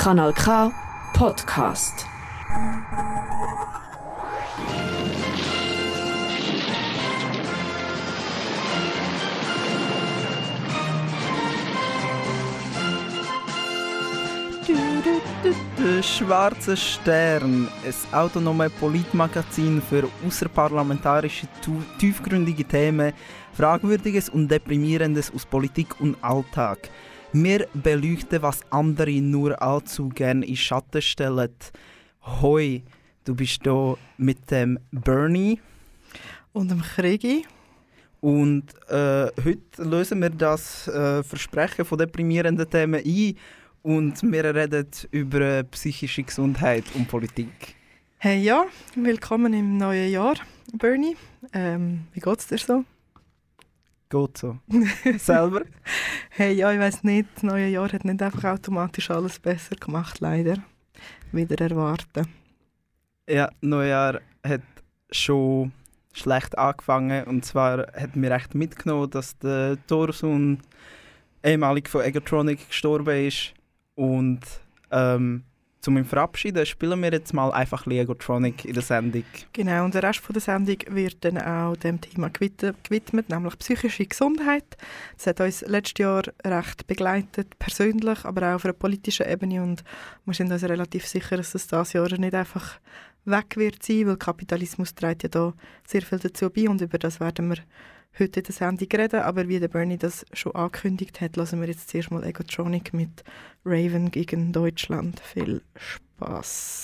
Kanal 0.00 0.32
K 0.32 0.72
Podcast. 1.12 2.06
Der 15.76 16.02
Schwarze 16.02 16.78
Stern, 16.78 17.68
ein 17.84 18.14
autonome 18.14 18.70
Politmagazin 18.70 19.82
für 19.82 20.08
außerparlamentarische, 20.26 21.46
tiefgründige 21.98 22.64
Themen, 22.64 23.12
Fragwürdiges 23.52 24.30
und 24.30 24.48
Deprimierendes 24.48 25.30
aus 25.34 25.44
Politik 25.44 26.00
und 26.00 26.16
Alltag. 26.22 26.88
Wir 27.32 27.68
beleuchten, 27.74 28.42
was 28.42 28.60
andere 28.70 29.20
nur 29.20 29.62
allzu 29.62 30.08
gern 30.08 30.42
in 30.42 30.56
Schatten 30.56 31.00
stellen. 31.00 31.54
Hoi, 32.22 32.82
du 33.24 33.36
bist 33.36 33.62
hier 33.62 33.96
mit 34.18 34.50
dem 34.50 34.80
Bernie. 34.90 35.60
Und 36.52 36.72
dem 36.72 36.82
Kriegi. 36.82 37.44
Und 38.20 38.74
äh, 38.88 39.28
heute 39.44 39.84
lösen 39.84 40.20
wir 40.20 40.30
das 40.30 40.88
äh, 40.88 41.22
Versprechen 41.22 41.84
von 41.84 41.98
deprimierenden 41.98 42.68
Themen 42.68 43.00
ein 43.06 43.36
und 43.82 44.20
wir 44.24 44.52
reden 44.52 44.88
über 45.12 45.62
psychische 45.62 46.24
Gesundheit 46.24 46.84
und 46.96 47.06
Politik. 47.06 47.76
Hey 48.18 48.42
ja, 48.42 48.66
willkommen 48.96 49.54
im 49.54 49.76
neuen 49.76 50.10
Jahr, 50.10 50.34
Bernie. 50.74 51.16
Ähm, 51.52 52.08
wie 52.12 52.20
geht's 52.20 52.48
dir 52.48 52.58
so? 52.58 52.84
Geht 54.10 54.38
so. 54.38 54.58
Selber? 55.18 55.62
Hey 56.30 56.54
ja, 56.54 56.72
ich 56.72 56.80
weiß 56.80 57.04
nicht, 57.04 57.28
das 57.36 57.44
neue 57.44 57.68
Jahr 57.68 57.92
hat 57.92 58.04
nicht 58.04 58.20
einfach 58.20 58.44
automatisch 58.44 59.08
alles 59.08 59.38
besser 59.38 59.76
gemacht, 59.76 60.18
leider. 60.18 60.56
Wieder 61.30 61.60
erwarten. 61.60 62.26
Ja, 63.28 63.46
das 63.46 63.56
neue 63.60 63.90
Jahr 63.90 64.20
hat 64.44 64.62
schon 65.12 65.70
schlecht 66.12 66.58
angefangen 66.58 67.22
und 67.24 67.44
zwar 67.44 67.86
hat 67.92 68.16
mir 68.16 68.32
recht 68.32 68.56
mitgenommen, 68.56 69.10
dass 69.10 69.38
der 69.38 69.78
Thorson 69.86 70.58
ehemalig 71.44 71.88
von 71.88 72.02
Egotronic 72.02 72.66
gestorben 72.66 73.28
ist 73.28 73.54
und 73.94 74.40
ähm, 74.90 75.44
zum 75.80 75.96
ihn 75.96 76.04
verabschieden, 76.04 76.64
spielen 76.66 77.02
wir 77.02 77.10
jetzt 77.10 77.32
mal 77.32 77.50
einfach 77.52 77.86
Legotronic 77.86 78.64
in 78.64 78.74
der 78.74 78.82
Sendung. 78.82 79.24
Genau, 79.52 79.84
und 79.84 79.94
der 79.94 80.02
Rest 80.02 80.20
von 80.20 80.34
der 80.34 80.42
Sendung 80.42 80.76
wird 80.88 81.24
dann 81.24 81.38
auch 81.38 81.76
dem 81.76 82.00
Thema 82.00 82.28
gewidmet, 82.30 83.28
nämlich 83.28 83.58
psychische 83.58 84.06
Gesundheit. 84.06 84.76
Das 85.16 85.26
hat 85.28 85.40
uns 85.40 85.62
letztes 85.62 85.98
Jahr 85.98 86.22
recht 86.44 86.86
begleitet, 86.86 87.58
persönlich, 87.58 88.24
aber 88.24 88.50
auch 88.50 88.56
auf 88.56 88.64
einer 88.64 88.74
politischen 88.74 89.26
Ebene 89.26 89.62
und 89.62 89.82
wir 90.26 90.34
sind 90.34 90.52
uns 90.52 90.62
relativ 90.62 91.06
sicher, 91.06 91.36
dass 91.36 91.52
das 91.52 91.66
dieses 91.66 91.92
Jahr 91.94 92.10
nicht 92.18 92.34
einfach 92.34 92.78
weg 93.24 93.56
wird 93.56 93.82
sein, 93.82 94.06
weil 94.06 94.16
Kapitalismus 94.16 94.94
trägt 94.94 95.22
ja 95.22 95.28
da 95.28 95.52
sehr 95.86 96.02
viel 96.02 96.18
dazu 96.18 96.50
bei 96.50 96.68
und 96.68 96.80
über 96.80 96.98
das 96.98 97.20
werden 97.20 97.48
wir 97.48 97.58
heute 98.18 98.40
in 98.40 98.46
der 98.46 98.54
Sendung 98.54 98.88
reden, 98.92 99.20
aber 99.20 99.48
wie 99.48 99.60
der 99.60 99.68
Bernie 99.68 99.98
das 99.98 100.26
schon 100.32 100.54
angekündigt 100.54 101.20
hat, 101.20 101.36
lassen 101.36 101.60
wir 101.60 101.68
jetzt 101.68 101.90
zuerst 101.90 102.10
mal 102.10 102.24
Egotronic 102.24 102.92
mit 102.92 103.24
Raven 103.64 104.10
gegen 104.10 104.52
Deutschland. 104.52 105.20
Viel 105.20 105.62
Spaß. 105.76 106.79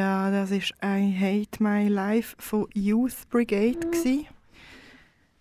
Ja, 0.00 0.30
das 0.30 0.50
war 0.50 0.96
«I 0.98 1.14
Hate 1.14 1.62
My 1.62 1.86
Life» 1.86 2.34
von 2.38 2.66
Youth 2.72 3.28
Brigade. 3.28 3.80
Gewesen. 3.80 4.26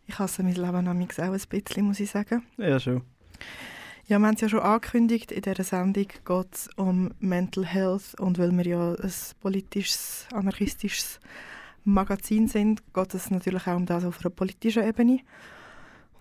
Ich 0.06 0.19
hasse 0.19 0.44
mein 0.44 0.56
Leben 0.56 0.83
nämlich 0.83 1.17
auch 1.17 1.31
ein 1.31 1.41
bisschen, 1.47 1.85
muss 1.85 2.01
ich 2.01 2.11
sagen. 2.11 2.44
Ja, 2.57 2.77
schon. 2.77 3.03
Ja, 4.07 4.19
wir 4.19 4.27
haben 4.27 4.35
es 4.35 4.41
ja 4.41 4.50
schon 4.50 4.59
angekündigt, 4.59 5.31
in 5.31 5.44
dieser 5.44 5.63
Sendung 5.63 6.07
geht 6.25 6.47
es 6.51 6.69
um 6.75 7.13
Mental 7.21 7.65
Health 7.65 8.19
und 8.19 8.38
weil 8.38 8.51
wir 8.51 8.65
ja 8.65 8.95
ein 8.95 9.13
politisches, 9.39 10.27
anarchistisches 10.33 11.21
Magazin 11.85 12.50
sind, 12.50 12.83
geht 12.94 13.13
es 13.13 13.31
natürlich 13.31 13.65
auch 13.65 13.77
um 13.77 13.85
das 13.85 14.03
auf 14.03 14.19
einer 14.19 14.29
politischen 14.29 14.85
Ebene. 14.85 15.21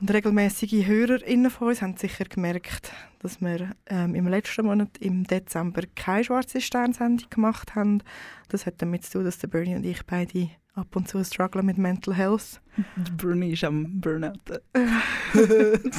Und 0.01 0.13
regelmäßige 0.13 0.87
HörerInnen 0.87 1.51
von 1.51 1.69
uns 1.69 1.83
haben 1.83 1.97
sicher 1.97 2.25
gemerkt, 2.25 2.93
dass 3.19 3.41
wir 3.41 3.73
ähm, 3.87 4.15
im 4.15 4.29
letzten 4.29 4.67
Monat, 4.67 4.97
im 4.99 5.25
Dezember, 5.25 5.83
keine 5.97 6.23
schwarze 6.23 6.61
Sternsendung 6.61 7.29
gemacht 7.31 7.75
haben. 7.75 8.03
Das 8.49 8.65
hat 8.65 8.75
damit 8.79 9.05
zu 9.05 9.13
tun, 9.13 9.25
dass 9.25 9.39
der 9.39 9.49
Bernie 9.49 9.75
und 9.75 9.85
ich 9.85 10.07
beide 10.07 10.51
ab 10.75 10.95
und 10.95 11.09
zu 11.09 11.23
strugglen 11.25 11.67
mit 11.67 11.79
Mental 11.79 12.15
Health. 12.15 12.61
Bernie 13.17 13.55
ist 13.55 13.65
am 13.65 14.01
Burnout. 14.01 14.39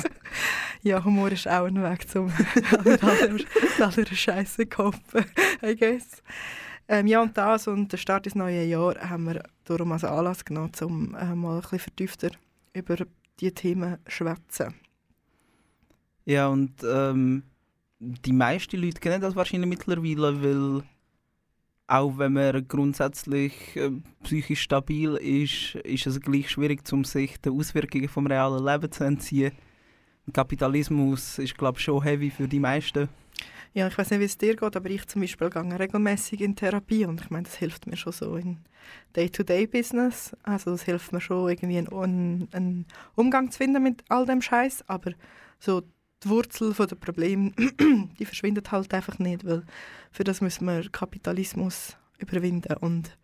ja, 0.81 1.03
Humor 1.03 1.31
ist 1.33 1.49
auch 1.49 1.65
ein 1.65 1.83
Weg, 1.83 2.05
um 2.15 2.31
mit 2.85 3.03
aller 3.81 4.05
Scheiße 4.05 4.57
zu 4.61 4.65
koppen, 4.65 5.25
I 5.61 5.75
guess. 5.75 6.23
Ähm, 6.87 7.05
ja, 7.05 7.21
und 7.21 7.37
das 7.37 7.67
und 7.67 7.91
der 7.91 7.97
Start 7.97 8.25
ins 8.25 8.35
neue 8.35 8.63
Jahr 8.63 8.95
haben 9.09 9.25
wir 9.25 9.43
darum 9.65 9.91
als 9.91 10.05
Anlass 10.05 10.45
genommen, 10.45 10.71
um 10.81 11.15
äh, 11.15 11.35
mal 11.35 11.55
ein 11.55 11.61
bisschen 11.61 11.79
vertiefter 11.79 12.31
über 12.73 12.97
diese 13.39 13.53
Themen 13.53 13.97
schwätzen. 14.07 14.73
Ja, 16.25 16.47
und 16.47 16.73
ähm, 16.83 17.43
die 17.99 18.33
meisten 18.33 18.79
Leute 18.81 18.99
kennen 18.99 19.21
das 19.21 19.35
wahrscheinlich 19.35 19.69
mittlerweile, 19.69 20.43
weil 20.43 20.83
auch 21.87 22.17
wenn 22.17 22.33
man 22.33 22.67
grundsätzlich 22.67 23.75
äh, 23.75 23.91
psychisch 24.23 24.61
stabil 24.61 25.15
ist, 25.15 25.75
ist 25.83 26.05
es 26.05 26.21
gleich 26.21 26.49
schwierig, 26.49 26.81
um 26.93 27.03
sich 27.03 27.37
den 27.41 27.53
Auswirkungen 27.53 28.07
vom 28.07 28.27
realen 28.27 28.63
Leben 28.63 28.91
zu 28.91 29.03
entziehen. 29.03 29.51
Kapitalismus 30.31 31.39
ist, 31.39 31.57
glaube 31.57 31.79
ich, 31.79 31.83
schon 31.83 32.03
heavy 32.03 32.29
für 32.29 32.47
die 32.47 32.59
meisten. 32.59 33.09
Ja, 33.73 33.87
ich 33.87 33.97
weiß 33.97 34.09
nicht, 34.09 34.19
wie 34.19 34.25
es 34.25 34.37
dir 34.37 34.55
geht, 34.55 34.75
aber 34.75 34.89
ich 34.89 35.05
zum 35.07 35.21
Beispiel 35.21 35.49
gehe 35.49 35.79
regelmäßig 35.79 36.41
in 36.41 36.55
Therapie 36.55 37.05
und 37.05 37.21
ich 37.21 37.29
meine, 37.29 37.43
das 37.43 37.55
hilft 37.55 37.85
mir 37.85 37.97
schon 37.97 38.13
so 38.13 38.35
in 38.35 38.57
Day-to-Day-Business. 39.15 40.35
Also 40.41 40.71
das 40.71 40.83
hilft 40.83 41.13
mir 41.13 41.21
schon 41.21 41.49
irgendwie 41.49 41.77
einen, 41.77 42.49
einen 42.51 42.85
Umgang 43.15 43.51
zu 43.51 43.59
finden 43.59 43.83
mit 43.83 44.03
all 44.09 44.25
dem 44.25 44.41
Scheiß, 44.41 44.85
aber 44.87 45.11
so 45.59 45.81
die 46.23 46.29
Wurzel 46.29 46.73
der 46.73 46.95
Probleme, 46.95 47.51
die 48.19 48.25
verschwindet 48.25 48.71
halt 48.71 48.93
einfach 48.93 49.19
nicht, 49.19 49.45
weil 49.45 49.63
für 50.11 50.23
das 50.23 50.41
müssen 50.41 50.65
wir 50.65 50.89
Kapitalismus 50.89 51.95
überwinden 52.17 52.75
und 52.77 53.17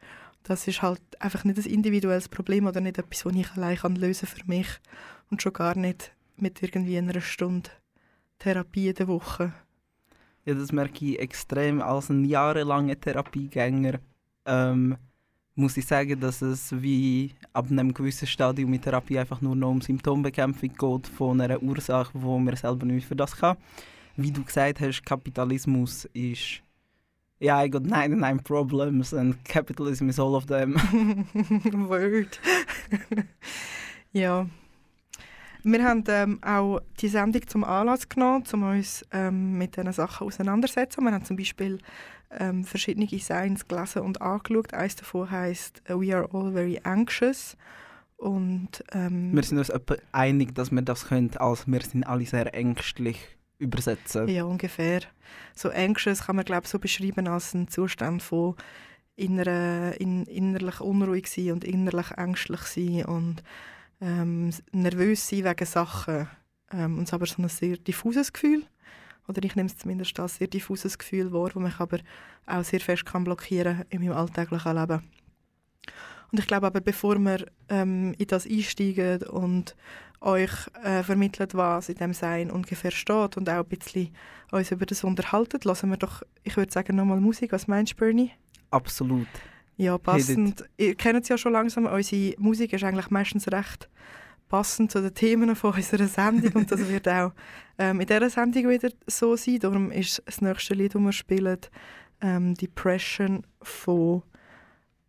das 0.43 0.67
ist 0.67 0.81
halt 0.81 1.01
einfach 1.19 1.43
nicht 1.43 1.57
ein 1.57 1.65
individuelles 1.65 2.29
Problem 2.29 2.67
oder 2.67 2.81
nicht 2.81 2.99
etwas, 2.99 3.23
das 3.23 3.33
ich 3.33 3.51
allein 3.53 3.77
kann 3.77 3.95
lösen 3.95 4.27
für 4.27 4.45
mich 4.45 4.67
und 5.31 5.41
schon 5.41 5.53
gar 5.53 5.75
nicht 5.75 6.13
mit 6.37 6.61
irgendwie 6.61 6.97
einer 6.97 7.19
Stunde 7.19 7.71
Therapie 8.39 8.89
in 8.89 8.95
der 8.95 9.07
Woche. 9.07 9.53
Ja, 10.45 10.53
das 10.53 10.71
merke 10.71 11.05
ich 11.05 11.19
extrem 11.19 11.81
als 11.81 12.09
ein 12.09 12.23
jahrelanger 12.25 12.99
Therapiegänger. 12.99 13.99
Ähm, 14.45 14.97
muss 15.55 15.77
ich 15.77 15.87
sagen, 15.87 16.19
dass 16.19 16.41
es 16.41 16.71
wie 16.81 17.31
ab 17.53 17.67
einem 17.71 17.93
gewissen 17.93 18.27
Stadium 18.27 18.69
mit 18.69 18.83
Therapie 18.83 19.17
einfach 19.17 19.41
nur 19.41 19.55
noch 19.55 19.71
um 19.71 19.81
Symptombekämpfung 19.81 20.69
geht 20.69 21.07
von 21.07 21.41
einer 21.41 21.63
Ursache, 21.63 22.11
wo 22.13 22.37
man 22.37 22.55
selber 22.55 22.85
nicht 22.85 23.07
für 23.07 23.15
das 23.15 23.35
kann. 23.35 23.57
Wie 24.17 24.31
du 24.31 24.43
gesagt 24.43 24.81
hast, 24.81 25.05
Kapitalismus 25.05 26.05
ist 26.13 26.61
ja, 27.39 27.63
I 27.63 27.69
got 27.69 27.83
99 27.83 28.43
problems 28.43 29.13
and 29.13 29.43
capitalism 29.43 30.09
is 30.09 30.19
all 30.19 30.35
of 30.35 30.45
them. 30.45 30.75
Word. 31.89 32.39
ja. 34.13 34.47
Wir 35.67 35.83
haben 35.83 36.03
ähm, 36.09 36.43
auch 36.43 36.79
die 37.01 37.07
Sendung 37.07 37.47
zum 37.47 37.63
Anlass 37.63 38.07
genommen, 38.07 38.43
um 38.53 38.63
uns 38.63 39.03
ähm, 39.11 39.57
mit 39.57 39.75
diesen 39.75 39.91
Sachen 39.93 40.27
auseinanderzusetzen. 40.27 41.03
Wir 41.03 41.11
haben 41.11 41.25
zum 41.25 41.37
Beispiel 41.37 41.79
ähm, 42.29 42.63
verschiedene 42.63 43.07
Designs 43.07 43.67
gelesen 43.67 44.03
und 44.03 44.21
angeschaut. 44.21 44.75
Eines 44.75 44.95
davon 44.95 45.31
heisst 45.31 45.81
«We 45.87 46.15
are 46.15 46.29
all 46.31 46.51
very 46.51 46.79
anxious». 46.83 47.57
Und, 48.17 48.83
ähm, 48.91 49.35
wir 49.35 49.41
sind 49.41 49.57
uns 49.57 49.71
einig, 50.11 50.53
dass 50.53 50.69
wir 50.71 50.83
das 50.83 51.07
können, 51.07 51.35
als 51.37 51.65
«Wir 51.65 51.81
sind 51.81 52.05
alle 52.05 52.25
sehr 52.27 52.53
ängstlich» 52.53 53.17
übersetzen. 53.57 54.27
Ja, 54.27 54.43
ungefähr. 54.43 55.01
So 55.55 55.71
anxious 55.71 56.27
kann 56.27 56.35
man 56.35 56.45
glaube 56.45 56.67
so 56.67 56.77
beschreiben 56.77 57.27
als 57.27 57.55
ein 57.55 57.69
Zustand 57.69 58.21
von 58.21 58.55
innerer, 59.15 59.99
in, 59.99 60.25
innerlich 60.25 60.79
unruhig 60.79 61.27
sein 61.27 61.53
und 61.53 61.63
innerlich 61.63 62.11
ängstlich 62.11 62.61
sein 62.61 63.05
und 63.05 63.43
ähm, 64.01 64.51
nervös 64.71 65.27
sein 65.27 65.43
wegen 65.43 65.65
Sachen. 65.65 66.27
Ähm, 66.71 66.97
und 66.97 67.03
es 67.03 67.09
ist 67.09 67.13
aber 67.13 67.25
so 67.25 67.41
ein 67.41 67.49
sehr 67.49 67.77
diffuses 67.77 68.33
Gefühl. 68.33 68.63
Oder 69.27 69.43
ich 69.43 69.55
nehme 69.55 69.67
es 69.67 69.77
zumindest 69.77 70.19
als 70.19 70.35
sehr 70.35 70.47
diffuses 70.47 70.97
Gefühl 70.97 71.31
wahr, 71.31 71.49
das 71.53 71.63
mich 71.63 71.79
aber 71.79 71.99
auch 72.45 72.63
sehr 72.63 72.79
fest 72.79 73.05
kann 73.05 73.23
blockieren 73.23 73.83
in 73.89 74.01
meinem 74.01 74.13
alltäglichen 74.13 74.75
Leben. 74.75 75.01
Und 76.31 76.39
ich 76.39 76.47
glaube 76.47 76.67
aber, 76.67 76.81
bevor 76.81 77.17
wir 77.17 77.45
ähm, 77.69 78.13
in 78.17 78.27
das 78.27 78.45
einsteigen 78.45 79.23
und 79.23 79.75
euch 80.21 80.51
äh, 80.83 81.03
vermittelt, 81.03 81.55
was 81.55 81.89
in 81.89 81.95
dem 81.95 82.13
Sein 82.13 82.51
ungefähr 82.51 82.91
steht 82.91 83.37
und 83.37 83.49
auch 83.49 83.59
ein 83.59 83.65
bisschen 83.65 84.13
uns 84.51 84.71
über 84.71 84.85
das 84.85 85.03
unterhalten, 85.03 85.59
lassen 85.63 85.89
wir 85.89 85.97
doch, 85.97 86.23
ich 86.43 86.57
würde 86.57 86.71
sagen, 86.71 86.95
nochmal 86.95 87.19
Musik. 87.19 87.51
Was 87.51 87.67
meinst 87.67 87.93
du, 87.93 87.97
Bernie? 87.97 88.31
Absolut. 88.71 89.27
Ja, 89.77 89.97
passend. 89.97 90.63
Ihr 90.77 90.95
kennt 90.95 91.23
es 91.23 91.29
ja 91.29 91.37
schon 91.37 91.53
langsam, 91.53 91.85
unsere 91.85 92.35
Musik 92.39 92.73
ist 92.73 92.83
eigentlich 92.83 93.09
meistens 93.09 93.51
recht 93.51 93.89
passend 94.47 94.91
zu 94.91 95.01
den 95.01 95.13
Themen 95.13 95.55
von 95.55 95.73
unserer 95.73 96.07
Sendung 96.07 96.51
und 96.53 96.71
das 96.71 96.87
wird 96.87 97.07
auch 97.07 97.33
ähm, 97.77 97.99
in 97.99 98.07
dieser 98.07 98.29
Sendung 98.29 98.69
wieder 98.69 98.89
so 99.07 99.35
sein. 99.35 99.59
Darum 99.59 99.91
ist 99.91 100.21
das 100.25 100.41
nächste 100.41 100.73
Lied, 100.75 100.95
das 100.95 101.01
wir 101.01 101.11
spielen, 101.11 101.59
ähm, 102.21 102.53
Depression 102.53 103.45
von 103.61 104.23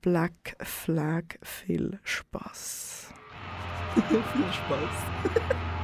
Black 0.01 0.57
Flag. 0.61 1.25
Viel 1.43 1.99
Spaß. 2.03 3.13
Viel 4.09 4.23
Spaß. 4.53 5.67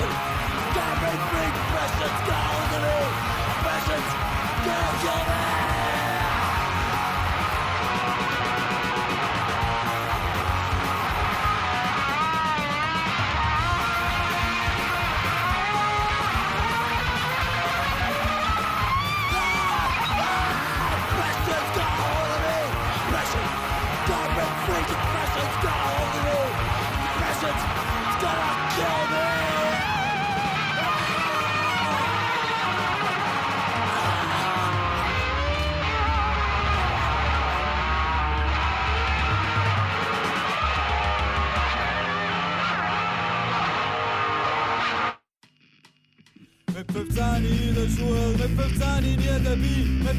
passions 0.00 0.74
Can't 0.74 1.00
be 1.00 1.12
free, 1.28 1.50
passions, 1.72 2.18
call 2.28 2.60
to 2.72 2.78
me 2.84 2.98
Passions, 3.64 4.08
kill, 4.64 4.88
kill 5.02 5.24
me 5.28 5.59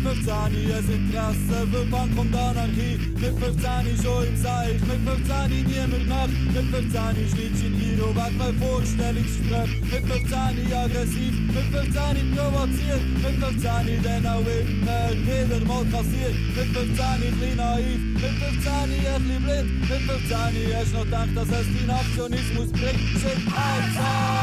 mit 0.03 0.13
15 0.13 0.70
es 0.70 0.89
Interesse 0.89 1.67
für 1.72 1.86
Punk 1.86 2.17
und 2.17 2.36
Anarchie. 2.36 2.98
Mit 3.20 3.38
15 3.38 4.03
schon 4.03 4.27
im 4.27 4.38
Seich, 4.38 4.79
mit 4.81 5.01
15 5.08 5.65
niemand 5.67 6.08
macht 6.08 6.29
Mit 6.29 6.65
15 6.72 7.29
schlitsch 7.29 7.63
in 7.65 7.74
Hero 7.79 8.15
weg 8.15 8.34
bei 8.38 8.51
Vorstellungsgespräch. 8.53 9.81
Mit 9.91 10.05
15 10.12 10.74
aggressiv, 10.74 11.34
mit 11.53 11.67
15 11.72 12.36
provoziert. 12.36 13.03
Mit 13.22 13.36
15 13.43 14.03
dann 14.03 14.25
auch 14.25 14.41
immer 14.41 15.12
wieder 15.12 15.65
mal 15.65 15.86
kassiert. 15.86 16.36
Mit 16.55 16.70
15 16.75 17.05
ein 17.05 17.22
bisschen 17.22 17.58
naiv, 17.58 18.01
mit 18.13 18.36
15 18.41 18.72
ein 18.72 18.89
bisschen 18.89 19.43
blind. 19.43 19.70
Mit 19.81 20.01
15 20.10 20.38
hast 20.75 20.93
noch 20.93 21.05
gedacht, 21.05 21.29
dass 21.36 21.50
es 21.50 21.67
den 21.67 21.89
Aktionismus 21.89 22.72
bringt. 22.72 23.01
Shit, 23.22 23.38
1, 23.38 23.96
2 23.96 24.40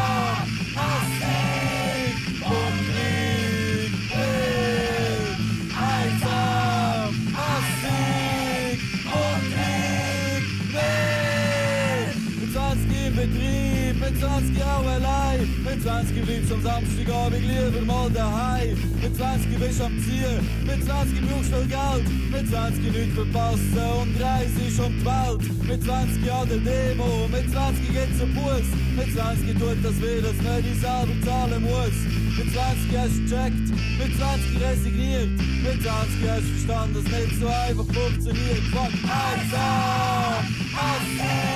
20 15.98 16.22
bleibst 16.22 16.52
am 16.52 16.62
Samstagabend 16.62 17.42
lieber 17.42 17.80
mal 17.84 18.08
daheim. 18.10 18.78
Mit 19.02 19.16
20 19.16 19.58
bist 19.58 19.80
am 19.80 19.98
Ziel, 19.98 20.38
mit 20.64 20.84
20 20.84 21.20
brauchst 21.26 21.50
du 21.50 21.66
Geld. 21.66 22.06
Mit 22.30 22.48
20 22.48 22.92
nichts 22.92 23.14
verpassen 23.14 23.82
und 24.00 24.22
reist 24.22 24.78
um 24.78 24.94
die 24.94 25.04
Welt. 25.04 25.66
Mit 25.66 25.82
20 25.82 26.32
an 26.32 26.48
der 26.48 26.58
Demo, 26.58 27.26
mit 27.26 27.50
20 27.50 27.88
geht's 27.90 28.18
zum 28.18 28.32
Bus. 28.32 28.68
Mit 28.94 29.12
20 29.12 29.58
tut 29.58 29.78
das 29.82 30.00
weh, 30.00 30.20
dass 30.22 30.38
man 30.46 30.62
die 30.62 30.78
selber 30.78 31.16
zahlen 31.26 31.62
muss. 31.62 31.98
Mit 32.38 32.46
20 32.54 32.94
hast 32.94 33.18
du 33.18 33.22
gecheckt, 33.26 33.68
mit 33.98 34.12
20 34.14 34.62
resigniert. 34.62 35.30
Mit 35.66 35.82
20 35.82 36.30
hast 36.30 36.46
du 36.46 36.52
verstanden, 36.54 36.94
dass 36.94 37.10
nicht 37.10 37.40
so 37.40 37.46
einfach 37.48 37.88
funktioniert. 37.90 38.64
Fuck, 38.70 38.94
einsam, 39.02 40.46
Hassig 40.78 41.47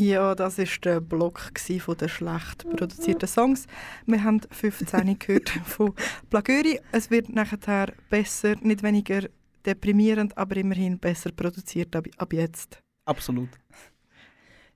Ja, 0.00 0.36
das 0.36 0.58
war 0.58 0.66
der 0.84 1.00
Block 1.00 1.40
von 1.80 1.96
den 1.96 2.08
schlecht 2.08 2.70
produzierten 2.70 3.26
Songs. 3.26 3.66
Wir 4.06 4.22
haben 4.22 4.40
15 4.48 5.18
gehört 5.18 5.50
von 5.50 5.92
Plagöri. 6.30 6.78
Es 6.92 7.10
wird 7.10 7.30
nachher 7.30 7.92
besser, 8.08 8.54
nicht 8.60 8.84
weniger 8.84 9.22
deprimierend, 9.66 10.38
aber 10.38 10.56
immerhin 10.56 11.00
besser 11.00 11.32
produziert 11.32 11.96
ab, 11.96 12.06
ab 12.16 12.32
jetzt. 12.32 12.78
Absolut. 13.06 13.48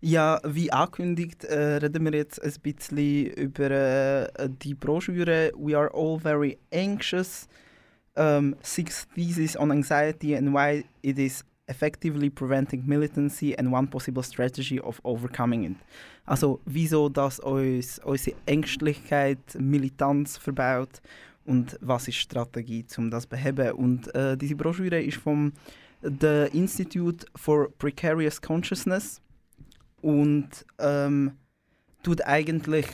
Ja, 0.00 0.41
wie 0.45 0.73
angekündigt, 0.73 1.45
äh, 1.45 1.76
reden 1.76 2.05
wir 2.05 2.14
jetzt 2.14 2.43
ein 2.43 2.55
bisschen 2.61 3.26
über 3.26 3.71
äh, 3.71 4.49
die 4.49 4.75
Broschüre 4.75 5.52
We 5.55 5.79
are 5.79 5.93
all 5.95 6.19
very 6.19 6.59
anxious. 6.75 7.47
Um, 8.14 8.57
six 8.61 9.07
theses 9.14 9.57
on 9.57 9.71
anxiety 9.71 10.37
and 10.37 10.52
why 10.52 10.85
it 11.00 11.19
is 11.19 11.45
effectively 11.66 12.28
preventing 12.28 12.83
militancy 12.87 13.57
and 13.57 13.73
one 13.73 13.87
possible 13.87 14.23
strategy 14.23 14.81
of 14.81 15.00
overcoming 15.04 15.64
it. 15.64 15.76
Also, 16.26 16.61
wieso 16.64 17.09
das 17.09 17.38
uns 17.40 17.99
unsere 18.04 18.37
Ängstlichkeit, 18.47 19.38
Militanz 19.59 20.37
verbaut 20.38 21.00
und 21.45 21.78
was 21.81 22.09
ist 22.09 22.16
Strategie, 22.16 22.85
um 22.97 23.11
das 23.11 23.25
zu 23.25 23.31
beheben. 23.31 23.73
Und 23.73 24.14
äh, 24.14 24.37
diese 24.37 24.54
Broschüre 24.54 25.00
ist 25.00 25.19
vom 25.19 25.52
The 26.02 26.49
Institute 26.52 27.26
for 27.37 27.71
Precarious 27.78 28.40
Consciousness 28.40 29.21
und 30.00 30.49
ähm, 30.78 31.33
tut 32.02 32.25
eigentlich 32.26 32.87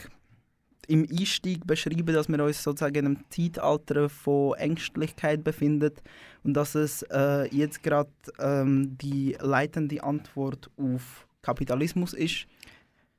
im 0.88 1.06
Einstieg 1.10 1.66
beschreiben, 1.66 2.06
dass 2.06 2.28
wir 2.28 2.42
uns 2.42 2.62
sozusagen 2.62 2.96
in 2.96 3.06
einem 3.06 3.24
Zeitalter 3.30 4.08
von 4.08 4.54
Ängstlichkeit 4.54 5.44
befinden 5.44 5.92
und 6.48 6.54
dass 6.54 6.74
es 6.74 7.02
äh, 7.10 7.46
jetzt 7.54 7.82
gerade 7.82 8.10
ähm, 8.38 8.96
die 8.96 9.36
leitende 9.38 10.02
Antwort 10.02 10.70
auf 10.78 11.28
Kapitalismus 11.42 12.14
ist. 12.14 12.46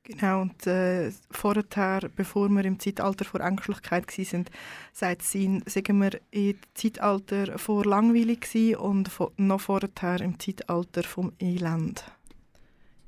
Genau, 0.02 0.42
und 0.42 0.66
äh, 0.66 1.12
vorher, 1.30 2.10
bevor 2.16 2.50
wir 2.50 2.66
im 2.66 2.80
Zeitalter 2.80 3.26
vor 3.26 3.42
Ängstlichkeit 3.42 4.08
waren, 4.18 4.46
sagt 4.94 5.22
sie, 5.22 5.62
sagen 5.68 6.02
wir 6.02 6.20
im 6.32 6.56
Zeitalter 6.74 7.60
vor 7.60 7.86
Langweile 7.86 8.36
gsi 8.36 8.76
und 8.76 9.10
vo 9.10 9.32
noch 9.38 9.62
vorher 9.62 10.22
im 10.22 10.40
Zeitalter 10.40 11.04
vom 11.04 11.32
Elend. 11.40 12.04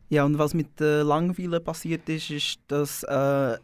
Ja, 0.09 0.25
und 0.25 0.37
was 0.37 0.53
mit 0.53 0.79
der 0.79 1.03
Langweile 1.03 1.59
passiert 1.59 2.07
ist, 2.09 2.29
ist, 2.29 2.59
dass 2.67 3.01
äh, 3.03 3.57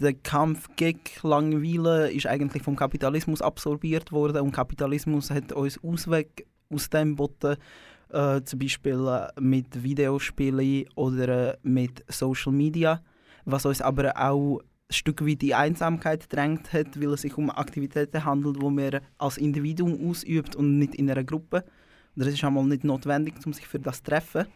der 0.00 0.14
Kampf 0.14 0.68
gegen 0.76 1.00
Langeweile 1.22 2.10
ist 2.10 2.26
eigentlich 2.26 2.62
vom 2.62 2.76
Kapitalismus 2.76 3.42
absorbiert 3.42 4.12
worden 4.12 4.42
und 4.42 4.52
Kapitalismus 4.52 5.30
hat 5.30 5.52
uns 5.52 5.82
Ausweg 5.82 6.46
aus 6.72 6.88
dem 6.90 7.10
geboten, 7.10 7.56
äh, 8.10 8.42
zum 8.42 8.58
Beispiel 8.58 9.06
äh, 9.06 9.40
mit 9.40 9.82
Videospielen 9.82 10.88
oder 10.94 11.54
äh, 11.54 11.56
mit 11.62 12.04
Social 12.08 12.52
Media, 12.52 13.02
was 13.44 13.66
uns 13.66 13.82
aber 13.82 14.16
auch 14.16 14.60
ein 14.60 14.94
Stück 14.94 15.24
weit 15.26 15.42
in 15.42 15.54
Einsamkeit 15.54 16.32
drängt 16.32 16.72
hat, 16.72 17.00
weil 17.00 17.12
es 17.12 17.22
sich 17.22 17.36
um 17.36 17.50
Aktivitäten 17.50 18.24
handelt, 18.24 18.60
die 18.60 18.70
man 18.70 19.00
als 19.18 19.38
Individuum 19.38 20.08
ausübt 20.08 20.56
und 20.56 20.78
nicht 20.78 20.94
in 20.94 21.10
einer 21.10 21.24
Gruppe. 21.24 21.64
Und 22.16 22.24
das 22.24 22.28
ist 22.28 22.42
einmal 22.42 22.64
nicht 22.64 22.84
notwendig, 22.84 23.34
um 23.46 23.52
sich 23.52 23.66
für 23.66 23.78
das 23.78 23.98
zu 23.98 24.10
treffen. 24.10 24.46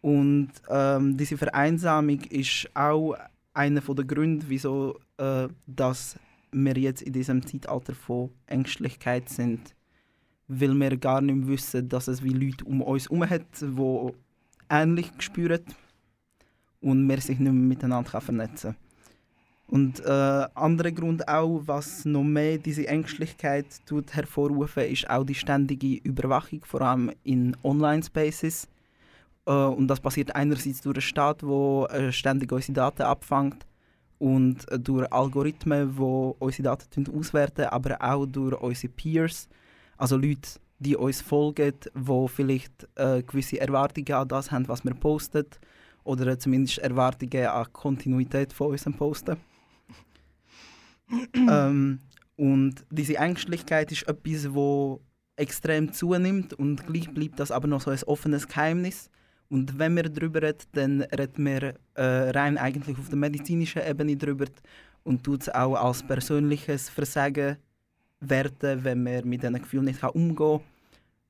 Und 0.00 0.50
ähm, 0.68 1.16
diese 1.16 1.36
Vereinsamung 1.36 2.20
ist 2.30 2.68
auch 2.74 3.16
einer 3.56 3.80
der 3.80 4.04
Gründe, 4.04 4.46
wieso 4.48 4.98
äh, 5.16 5.48
dass 5.66 6.18
wir 6.52 6.76
jetzt 6.76 7.02
in 7.02 7.12
diesem 7.12 7.46
Zeitalter 7.46 7.94
von 7.94 8.30
Ängstlichkeit 8.46 9.28
sind. 9.28 9.74
Weil 10.48 10.74
wir 10.74 10.96
gar 10.96 11.20
nicht 11.20 11.48
wissen, 11.48 11.88
dass 11.88 12.08
es 12.08 12.22
wie 12.22 12.30
Leute 12.30 12.64
um 12.64 12.82
uns 12.82 13.04
herum 13.04 13.28
hat, 13.28 13.46
die 13.60 14.12
ähnlich 14.70 15.10
spüren 15.18 15.64
und 16.80 17.08
wir 17.08 17.20
sich 17.20 17.38
nicht 17.38 17.52
mehr 17.52 17.52
miteinander 17.52 18.20
vernetzen 18.20 18.72
können. 18.72 18.86
Und 19.68 20.00
äh, 20.04 20.46
anderer 20.54 20.92
Grund 20.92 21.26
auch, 21.26 21.62
was 21.64 22.04
noch 22.04 22.22
mehr 22.22 22.58
diese 22.58 22.86
Ängstlichkeit 22.86 23.66
tut 23.84 24.14
hervorrufen, 24.14 24.84
ist 24.84 25.10
auch 25.10 25.24
die 25.24 25.34
ständige 25.34 25.96
Überwachung, 26.04 26.64
vor 26.64 26.82
allem 26.82 27.10
in 27.24 27.56
Online-Spaces. 27.64 28.68
Äh, 29.46 29.50
und 29.50 29.88
das 29.88 30.00
passiert 30.00 30.34
einerseits 30.34 30.80
durch 30.82 30.96
einen 30.96 31.02
Staat, 31.02 31.42
der 31.42 31.88
äh, 31.90 32.12
ständig 32.12 32.52
unsere 32.52 32.72
Daten 32.74 33.02
abfängt 33.02 33.66
und 34.18 34.70
äh, 34.70 34.78
durch 34.78 35.10
Algorithmen, 35.12 35.94
die 35.96 36.02
unsere 36.38 36.62
Daten 36.62 37.16
auswerten, 37.16 37.66
aber 37.66 37.96
auch 38.00 38.26
durch 38.26 38.60
unsere 38.60 38.92
Peers, 38.92 39.48
also 39.96 40.16
Leute, 40.16 40.58
die 40.78 40.96
uns 40.96 41.22
folgen, 41.22 41.72
die 41.94 42.28
vielleicht 42.28 42.88
äh, 42.96 43.22
gewisse 43.22 43.60
Erwartungen 43.60 44.12
an 44.12 44.28
das 44.28 44.50
haben, 44.50 44.68
was 44.68 44.84
wir 44.84 44.94
posten, 44.94 45.46
oder 46.04 46.38
zumindest 46.38 46.78
Erwartungen 46.78 47.46
an 47.46 47.72
Kontinuität 47.72 48.52
von 48.52 48.68
unserem 48.68 48.94
Posten. 48.94 49.38
ähm, 51.34 52.00
und 52.36 52.84
diese 52.90 53.16
Ängstlichkeit 53.16 53.90
ist 53.90 54.08
etwas, 54.08 54.52
wo 54.54 55.00
extrem 55.36 55.92
zunimmt 55.92 56.54
und 56.54 56.86
gleich 56.86 57.12
bleibt 57.12 57.40
das 57.40 57.50
aber 57.50 57.66
noch 57.66 57.80
so 57.80 57.90
ein 57.90 58.02
offenes 58.04 58.46
Geheimnis. 58.46 59.10
Und 59.48 59.78
wenn 59.78 59.94
wir 59.94 60.04
darüber 60.04 60.42
reden, 60.42 60.66
dann 60.72 61.02
reden 61.02 61.46
wir 61.46 61.74
äh, 61.94 62.30
rein 62.30 62.58
eigentlich 62.58 62.98
auf 62.98 63.08
der 63.08 63.18
medizinischen 63.18 63.82
Ebene 63.86 64.16
darüber 64.16 64.46
und 65.04 65.22
tut 65.22 65.42
es 65.42 65.48
auch 65.48 65.76
als 65.76 66.02
persönliches 66.02 66.88
Versagen 66.88 67.56
werten, 68.20 68.82
wenn 68.82 69.02
man 69.02 69.28
mit 69.28 69.42
diesen 69.42 69.60
Gefühlen 69.60 69.84
nicht 69.84 70.02
umgehen 70.02 70.36
kann 70.36 70.60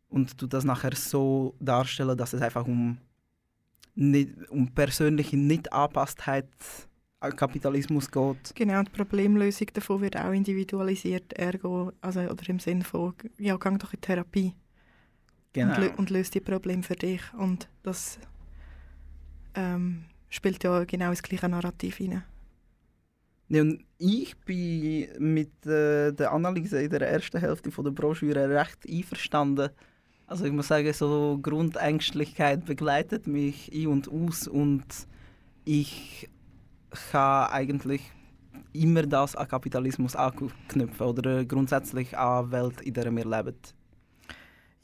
und 0.09 0.39
tut 0.39 0.53
das 0.55 0.65
nachher 0.65 0.95
so 0.95 1.55
darstellen, 1.61 2.17
dass 2.17 2.33
es 2.33 2.41
einfach 2.41 2.67
um, 2.67 2.97
nicht, 3.95 4.31
um 4.51 4.69
persönliche 4.73 5.37
Nicht-Anpasstheit 5.37 6.49
an 7.21 7.37
Kapitalismus 7.37 8.11
geht. 8.11 8.55
Genau, 8.55 8.83
die 8.83 8.91
Problemlösung 8.91 9.69
davon 9.73 10.01
wird 10.01 10.17
auch 10.17 10.33
individualisiert, 10.33 11.33
ergo, 11.35 11.93
also, 12.01 12.21
oder 12.21 12.49
im 12.49 12.61
Sinne 12.61 12.85
von, 12.85 13.15
ja, 13.39 13.57
geh 13.57 13.79
doch 13.79 13.93
in 13.93 14.01
Therapie 14.01 14.55
Genau. 15.57 15.75
und, 15.75 15.81
lö 15.81 15.91
und 15.97 16.11
löst 16.11 16.35
die 16.35 16.41
Probleme 16.41 16.83
für 16.83 16.97
dich. 16.97 17.23
Und 17.33 17.67
das 17.83 18.19
ähm, 19.55 20.05
spielt 20.29 20.63
ja 20.63 20.85
genau 20.85 21.09
ins 21.09 21.23
gleiche 21.23 21.49
Narrativ 21.49 21.97
hinein. 21.97 22.25
Ja, 23.49 23.63
und 23.63 23.83
ich 23.97 24.37
bin 24.41 25.09
mit 25.19 25.65
äh, 25.65 26.13
der 26.13 26.33
Analyse 26.33 26.83
in 26.83 26.91
der 26.91 27.09
ersten 27.09 27.39
Hälfte 27.39 27.71
von 27.71 27.85
der 27.85 27.93
Broschüre 27.93 28.51
recht 28.51 28.87
einverstanden. 28.87 29.71
Also 30.27 30.45
ich 30.45 30.53
muss 30.53 30.69
sagen, 30.69 30.93
so 30.93 31.39
Grundängstlichkeit 31.41 32.67
begleitet 32.67 33.27
mich 33.27 33.73
ein 33.73 33.87
und 33.87 34.11
aus 34.11 34.47
und 34.49 34.85
ich 35.65 36.29
kann 37.13 37.51
eigentlich 37.51 38.03
immer 38.75 39.05
das 39.05 39.37
an 39.37 39.49
Kapitalismus 39.49 40.17
anknüpfen 40.17 41.07
oder 41.07 41.47
grundsätzlich 41.47 42.19
an 42.19 42.47
die 42.47 42.53
Welt, 42.53 42.81
in 42.83 42.93
der 42.93 43.17
wir 43.17 43.25
leben. 43.25 43.57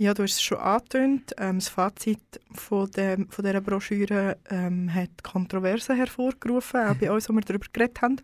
Ja, 0.03 0.15
du 0.15 0.25
hast 0.25 0.33
es 0.33 0.43
schon 0.43 0.59
angetönt. 0.59 1.33
Ähm, 1.39 1.61
das 1.61 1.69
Fazit 1.69 2.19
von, 2.53 2.91
dem, 2.91 3.29
von 3.29 3.45
dieser 3.45 3.61
Broschüre 3.61 4.37
ähm, 4.51 4.93
hat 4.93 5.23
Kontroversen 5.23 5.95
hervorgerufen, 5.95 6.89
auch 6.89 6.95
bei 6.95 7.13
uns, 7.13 7.29
wo 7.29 7.33
wir 7.35 7.43
darüber 7.43 7.67
geredet 7.73 8.03
haben. 8.03 8.17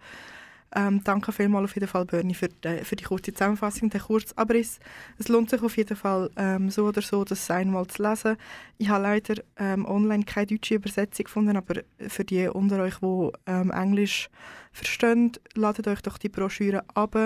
Ähm, 0.74 1.04
danke 1.04 1.30
vielmals 1.30 1.66
auf 1.66 1.74
jeden 1.76 1.86
Fall, 1.86 2.04
Bernie, 2.04 2.34
für 2.34 2.48
die, 2.48 2.82
für 2.82 2.96
die 2.96 3.04
kurze 3.04 3.32
Zusammenfassung, 3.32 3.90
den 3.90 4.00
Kurzabriss. 4.00 4.80
Es 5.18 5.28
lohnt 5.28 5.50
sich 5.50 5.62
auf 5.62 5.76
jeden 5.76 5.94
Fall 5.94 6.30
ähm, 6.36 6.68
so 6.68 6.86
oder 6.86 7.00
so, 7.00 7.22
das 7.22 7.48
einmal 7.48 7.86
zu 7.86 8.02
lesen. 8.02 8.36
Ich 8.78 8.88
habe 8.88 9.04
leider 9.04 9.34
ähm, 9.56 9.86
online 9.86 10.24
keine 10.24 10.46
deutsche 10.46 10.74
Übersetzung 10.74 11.26
gefunden, 11.26 11.56
aber 11.56 11.82
für 12.08 12.24
die 12.24 12.48
unter 12.48 12.80
euch, 12.80 12.96
die 12.96 13.30
ähm, 13.46 13.70
Englisch 13.70 14.30
verstehen, 14.72 15.30
ladet 15.54 15.86
euch 15.86 16.02
doch 16.02 16.18
die 16.18 16.28
Broschüre 16.28 16.82
ab. 16.94 17.16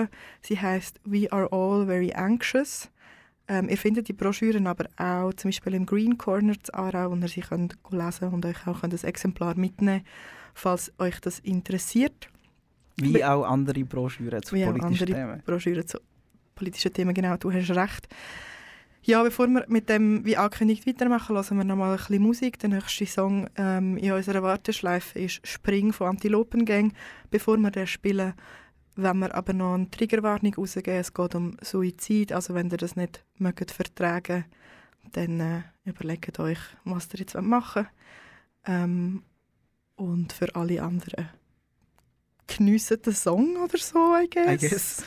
Sie 0.43 0.59
heißt 0.59 0.99
«We 1.05 1.31
are 1.31 1.51
all 1.51 1.87
very 1.87 2.13
anxious». 2.13 2.91
Ähm, 3.47 3.67
ihr 3.67 3.77
findet 3.77 4.07
die 4.07 4.13
Broschüren 4.13 4.67
aber 4.67 4.85
auch 4.97 5.33
zum 5.33 5.49
Beispiel 5.49 5.73
im 5.73 5.85
Green 5.85 6.17
Corner 6.17 6.53
zu 6.61 6.73
Aarau, 6.73 7.11
wo 7.11 7.15
ihr 7.15 7.27
sie 7.27 7.41
könnt 7.41 7.77
lesen 7.89 8.29
und 8.29 8.45
euch 8.45 8.67
auch 8.67 8.83
ein 8.83 8.91
Exemplar 8.91 9.55
mitnehmen 9.57 10.03
falls 10.53 10.91
euch 10.99 11.19
das 11.19 11.39
interessiert. 11.39 12.29
Wie 12.97 13.23
auch 13.23 13.43
andere 13.43 13.83
Broschüren 13.83 14.41
zu 14.43 14.55
politischen 14.55 15.07
Themen. 15.07 15.41
Broschüren 15.45 15.87
zu 15.87 15.99
politischen 16.55 16.93
Themen, 16.93 17.13
genau, 17.13 17.37
du 17.37 17.51
hast 17.51 17.71
recht. 17.71 18.07
Ja, 19.05 19.21
bevor 19.21 19.47
wir 19.47 19.65
mit 19.67 19.89
dem, 19.89 20.23
wie 20.23 20.37
angekündigt, 20.37 20.87
weitermachen, 20.87 21.35
hören 21.35 21.57
wir 21.57 21.63
nochmal 21.65 21.91
ein 21.91 21.97
bisschen 21.97 22.21
Musik. 22.21 22.59
Der 22.59 22.69
nächste 22.69 23.05
Song 23.05 23.49
ähm, 23.57 23.97
in 23.97 24.13
unserer 24.13 24.41
Warteschleife 24.43 25.19
ist 25.19 25.45
«Spring» 25.45 25.91
von 25.91 26.07
Antilopengang. 26.07 26.93
Bevor 27.29 27.57
wir 27.57 27.71
den 27.71 27.85
spielen, 27.85 28.33
wenn 28.95 29.19
wir 29.19 29.33
aber 29.33 29.53
noch 29.53 29.73
eine 29.73 29.89
Triggerwarnung 29.89 30.53
rausgeben. 30.55 30.99
Es 30.99 31.13
geht 31.13 31.35
um 31.35 31.57
Suizid, 31.61 32.31
also 32.31 32.53
wenn 32.53 32.69
ihr 32.69 32.77
das 32.77 32.95
nicht 32.95 33.23
mögt 33.37 33.71
vertragen 33.71 34.45
dann 35.11 35.39
äh, 35.39 35.61
überlegt 35.85 36.39
euch, 36.39 36.59
was 36.85 37.13
ihr 37.13 37.19
jetzt 37.19 37.35
machen 37.39 37.85
wollt. 37.85 37.87
Ähm, 38.65 39.23
und 39.95 40.33
für 40.33 40.55
alle 40.55 40.81
anderen 40.81 41.29
geniessen 42.47 43.01
den 43.01 43.13
Song 43.13 43.57
oder 43.57 43.77
so, 43.77 44.15
I 44.15 44.29
guess. 44.29 44.63
I 44.63 44.67
guess. 44.67 45.03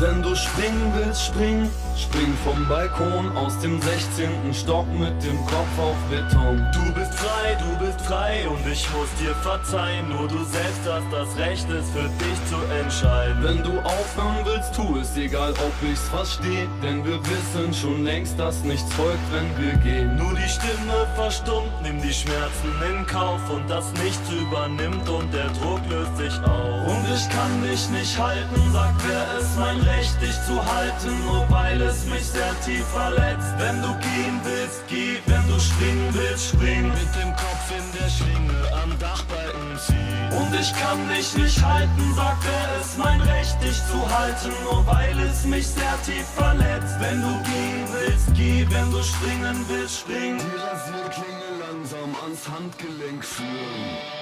Wenn 0.00 0.22
du 0.22 0.32
springen 0.36 0.92
willst, 0.94 1.26
spring, 1.26 1.68
spring 1.96 2.32
vom 2.44 2.68
Balkon 2.68 3.36
aus 3.36 3.58
dem 3.58 3.82
16. 3.82 4.54
Stock 4.54 4.86
mit 4.92 5.20
dem 5.24 5.36
Kopf 5.46 5.76
auf 5.76 5.96
Beton. 6.08 6.64
Du 6.72 6.92
bist 6.92 7.12
frei, 7.14 7.58
du 7.58 7.84
bist 7.84 8.00
frei 8.02 8.46
und 8.48 8.60
ich 8.70 8.88
muss 8.92 9.08
dir 9.18 9.34
verzeihen. 9.42 10.08
Nur 10.08 10.28
du 10.28 10.44
selbst 10.44 10.82
hast 10.88 11.10
das 11.10 11.36
Recht, 11.36 11.68
es 11.70 11.90
für 11.90 12.08
dich 12.22 12.38
zu 12.46 12.56
entscheiden. 12.80 13.42
Wenn 13.42 13.62
du 13.64 13.80
aufhören 13.80 14.38
willst, 14.44 14.72
tu 14.72 14.98
es, 15.00 15.16
egal 15.16 15.50
ob 15.50 15.72
ich's 15.90 16.08
versteh. 16.08 16.68
Denn 16.80 17.04
wir 17.04 17.18
wissen 17.26 17.74
schon 17.74 18.04
längst, 18.04 18.38
dass 18.38 18.62
nichts 18.62 18.92
folgt, 18.94 19.18
wenn 19.32 19.50
wir 19.58 19.74
gehen. 19.78 20.14
Nur 20.14 20.32
die 20.32 20.48
Stimme 20.48 21.08
verstummt, 21.16 21.72
nimm 21.82 22.00
die 22.00 22.14
Schmerzen 22.14 22.70
in 22.88 23.04
Kauf 23.04 23.40
und 23.50 23.68
das 23.68 23.92
Nichts 23.94 24.30
übernimmt 24.30 25.08
und 25.08 25.34
der 25.34 25.48
Druck 25.58 25.80
löst 25.90 26.16
sich 26.18 26.34
auf. 26.44 26.86
Und 26.86 27.04
ich 27.12 27.28
kann 27.30 27.62
dich 27.62 27.90
nicht 27.90 28.16
halten, 28.16 28.72
sagt 28.72 29.02
wer 29.04 29.26
es 29.40 29.56
mein 29.56 29.87
Recht, 29.88 30.20
dich 30.20 30.38
zu 30.46 30.56
halten, 30.72 31.24
nur 31.24 31.48
weil 31.50 31.80
es 31.82 32.04
mich 32.06 32.24
sehr 32.24 32.54
tief 32.64 32.86
verletzt. 32.88 33.52
Wenn 33.58 33.80
du 33.82 33.88
gehen 33.98 34.40
willst, 34.44 34.82
geh, 34.88 35.18
wenn 35.26 35.46
du 35.48 35.58
springen 35.58 36.08
willst, 36.12 36.50
spring. 36.50 36.88
Mit 36.88 37.12
dem 37.20 37.32
Kopf 37.36 37.64
in 37.70 37.86
der 37.98 38.08
Schlinge 38.08 38.58
am 38.82 38.98
Dachbalken 38.98 39.78
zieh. 39.78 40.36
Und 40.36 40.54
ich 40.60 40.72
kann 40.74 40.98
dich 41.08 41.34
nicht 41.34 41.62
halten, 41.62 42.14
sagt 42.14 42.44
wer 42.44 42.80
es 42.80 42.96
mein 42.96 43.20
Recht, 43.20 43.56
dich 43.62 43.78
zu 43.90 43.98
halten, 44.18 44.52
nur 44.64 44.86
weil 44.86 45.18
es 45.20 45.44
mich 45.44 45.66
sehr 45.66 45.96
tief 46.04 46.26
verletzt. 46.36 46.94
Wenn 47.00 47.20
du 47.20 47.32
gehen 47.50 47.84
willst, 47.92 48.34
geh, 48.34 48.66
wenn 48.70 48.90
du 48.90 49.02
springen 49.02 49.64
willst, 49.68 50.00
spring. 50.00 50.38
Die 50.38 50.56
Rasierklinge 50.60 51.48
langsam 51.60 52.14
ans 52.24 52.48
Handgelenk 52.48 53.24
führen. 53.24 54.17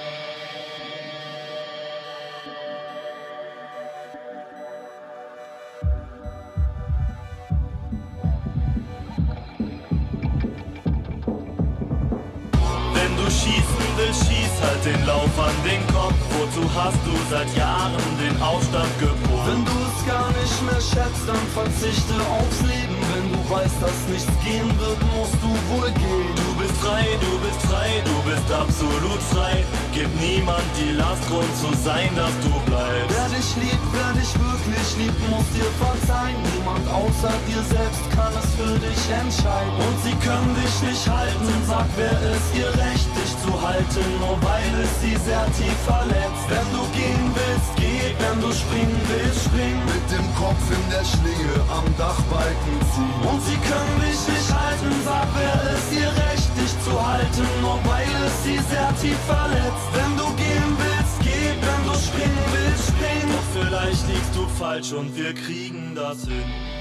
Den 14.87 15.05
Lauf 15.05 15.33
an 15.39 15.55
den 15.67 15.83
Kopf. 15.91 16.15
Wozu 16.37 16.63
hast 16.71 17.01
du 17.03 17.13
seit 17.29 17.49
Jahren 17.57 17.91
den 18.15 18.35
Aufstand 18.41 18.91
geboten? 18.99 19.47
Wenn 19.47 19.63
du 19.65 19.77
es 19.83 19.97
gar 20.07 20.29
nicht 20.39 20.57
mehr 20.63 20.79
schätzt, 20.79 21.25
dann 21.27 21.43
verzichte 21.51 22.15
aufs 22.31 22.61
Leben. 22.63 22.95
Wenn 23.11 23.27
du 23.33 23.39
weißt, 23.51 23.79
dass 23.83 23.99
nichts 24.07 24.31
gehen 24.45 24.69
wird, 24.79 24.99
musst 25.11 25.35
du 25.43 25.51
wohl 25.71 25.91
gehen. 25.91 26.31
Du 26.35 26.49
bist 26.61 26.77
frei, 26.79 27.03
du 27.19 27.31
bist 27.43 27.61
frei, 27.67 27.89
du 28.05 28.15
bist 28.23 28.47
absolut 28.47 29.21
frei. 29.33 29.65
Gib 29.91 30.07
niemand 30.21 30.63
die 30.79 30.93
Last, 30.95 31.25
Grund 31.27 31.51
zu 31.59 31.67
sein, 31.83 32.07
dass 32.15 32.31
du 32.45 32.53
bleibst. 32.69 33.11
Wer 33.11 33.29
dich 33.35 33.49
liebt, 33.59 33.87
wer 33.91 34.11
dich 34.15 34.31
wirklich 34.39 34.89
liebt, 35.01 35.19
muss 35.27 35.47
dir 35.51 35.71
verzeihen. 35.81 36.39
Niemand 36.53 36.85
außer 36.87 37.33
dir 37.49 37.63
selbst 37.75 38.03
kann 38.15 38.31
es 38.39 38.47
für 38.55 38.75
dich 38.79 39.03
entscheiden. 39.11 39.75
Und 39.83 39.97
sie 40.05 40.15
können 40.23 40.53
dich 40.55 40.75
nicht 40.87 41.03
halten, 41.09 41.51
sag 41.67 41.89
wer 41.97 42.15
es 42.31 42.45
ihr 42.55 42.71
Recht, 42.79 43.09
halten, 43.97 44.19
nur 44.19 44.37
weil 44.41 44.83
es 44.83 45.01
sie 45.01 45.15
sehr 45.25 45.45
tief 45.57 45.77
verletzt. 45.85 46.45
Wenn 46.49 46.67
du 46.71 46.83
gehen 46.93 47.31
willst, 47.33 47.71
geh, 47.75 48.13
wenn 48.19 48.41
du 48.41 48.51
springen 48.51 49.01
willst, 49.09 49.45
spring. 49.45 49.75
Mit 49.85 50.05
dem 50.11 50.27
Kopf 50.35 50.63
in 50.69 50.85
der 50.89 51.05
Schlinge 51.05 51.53
am 51.69 51.85
Dachbalken 51.97 52.77
ziehen. 52.93 53.21
Und 53.29 53.41
sie 53.43 53.57
können 53.57 53.97
dich 54.01 54.21
nicht 54.27 54.49
halten, 54.53 54.91
sag 55.03 55.27
wer 55.35 55.57
es 55.73 55.85
ihr 55.91 56.11
Recht, 56.27 56.49
dich 56.57 56.73
zu 56.83 56.93
halten, 56.95 57.47
nur 57.61 57.79
weil 57.85 58.09
es 58.25 58.35
sie 58.43 58.59
sehr 58.69 58.91
tief 59.01 59.19
verletzt. 59.25 59.87
Wenn 59.93 60.13
du 60.17 60.27
gehen 60.35 60.71
willst, 60.77 61.17
geh, 61.21 61.53
wenn 61.61 61.81
du 61.87 61.95
springen 61.97 62.45
willst, 62.53 62.87
spring. 62.91 63.25
Doch 63.33 63.47
vielleicht 63.53 64.07
liegst 64.07 64.35
du 64.35 64.47
falsch 64.59 64.91
und 64.93 65.15
wir 65.15 65.33
kriegen 65.33 65.93
das 65.95 66.25
hin. 66.25 66.76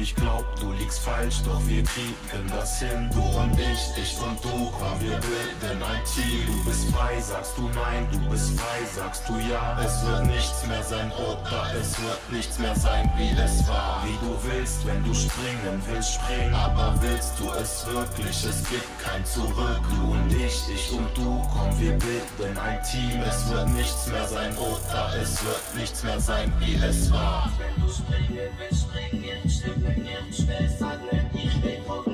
Ich 0.00 0.14
glaub, 0.14 0.44
du 0.60 0.70
liegst 0.70 1.00
falsch, 1.00 1.42
doch 1.44 1.60
wir 1.66 1.82
kriegen 1.82 2.14
das 2.48 2.78
hin. 2.78 3.10
Du 3.12 3.20
und 3.20 3.58
ich, 3.58 4.00
ich 4.00 4.16
und 4.22 4.38
du, 4.44 4.70
komm, 4.70 5.00
wir 5.00 5.18
bilden 5.18 5.82
ein 5.82 6.04
Team. 6.04 6.46
Du 6.46 6.70
bist 6.70 6.88
frei, 6.90 7.20
sagst 7.20 7.58
du 7.58 7.62
nein, 7.62 8.06
du 8.12 8.18
bist 8.30 8.56
frei, 8.56 8.78
sagst 8.94 9.28
du 9.28 9.34
ja. 9.50 9.76
Es 9.84 10.06
wird 10.06 10.26
nichts 10.26 10.64
mehr 10.68 10.84
sein, 10.84 11.10
Opa, 11.18 11.72
es 11.72 12.00
wird 12.00 12.20
nichts 12.30 12.60
mehr 12.60 12.76
sein, 12.76 13.10
wie 13.16 13.30
es 13.42 13.66
war. 13.66 14.04
Wie 14.04 14.14
du 14.24 14.38
willst, 14.44 14.86
wenn 14.86 15.02
du 15.02 15.12
springen 15.12 15.82
willst, 15.88 16.14
springen. 16.14 16.54
Aber 16.54 16.94
willst 17.00 17.32
du 17.40 17.50
es 17.60 17.84
wirklich, 17.86 18.44
es 18.44 18.68
gibt 18.70 19.00
kein 19.00 19.24
Zurück. 19.24 19.80
Du 19.90 20.12
und 20.12 20.32
ich, 20.32 20.62
ich 20.72 20.92
und 20.92 21.08
du, 21.16 21.44
komm, 21.52 21.80
wir 21.80 21.98
bilden 21.98 22.56
ein 22.56 22.80
Team. 22.84 23.20
Es 23.28 23.50
wird 23.50 23.68
nichts 23.70 24.06
mehr 24.06 24.28
sein, 24.28 24.56
Opa, 24.58 25.12
es 25.20 25.44
wird 25.44 25.74
nichts 25.74 26.04
mehr 26.04 26.20
sein, 26.20 26.52
wie 26.60 26.76
es 26.76 27.10
war. 27.10 27.50
Wenn 27.58 27.84
du 27.84 27.92
springen 27.92 28.48
willst, 28.58 28.86
springen, 28.88 29.48
stimmen, 29.92 30.32
schnell 30.32 30.68
sagen, 30.68 31.30
ich 31.34 31.60
bin 31.60 31.82
von 31.84 32.04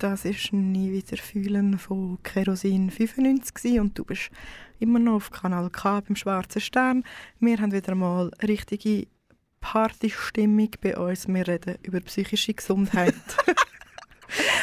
Das 0.00 0.24
ist 0.24 0.54
«Nie 0.54 0.92
wieder 0.92 1.18
fühlen» 1.18 1.78
von 1.78 2.18
Kerosin 2.22 2.90
95 2.90 3.52
gewesen 3.52 3.80
und 3.80 3.98
du 3.98 4.04
bist 4.06 4.30
immer 4.78 4.98
noch 4.98 5.16
auf 5.16 5.30
Kanal 5.30 5.68
K 5.68 6.00
beim 6.00 6.16
Schwarzen 6.16 6.62
Stern. 6.62 7.04
Wir 7.38 7.58
haben 7.58 7.70
wieder 7.70 7.94
mal 7.94 8.30
richtige 8.42 9.06
Partystimmung 9.60 10.70
bei 10.80 10.96
uns. 10.96 11.28
Wir 11.28 11.46
reden 11.46 11.76
über 11.82 12.00
psychische 12.00 12.54
Gesundheit. 12.54 13.12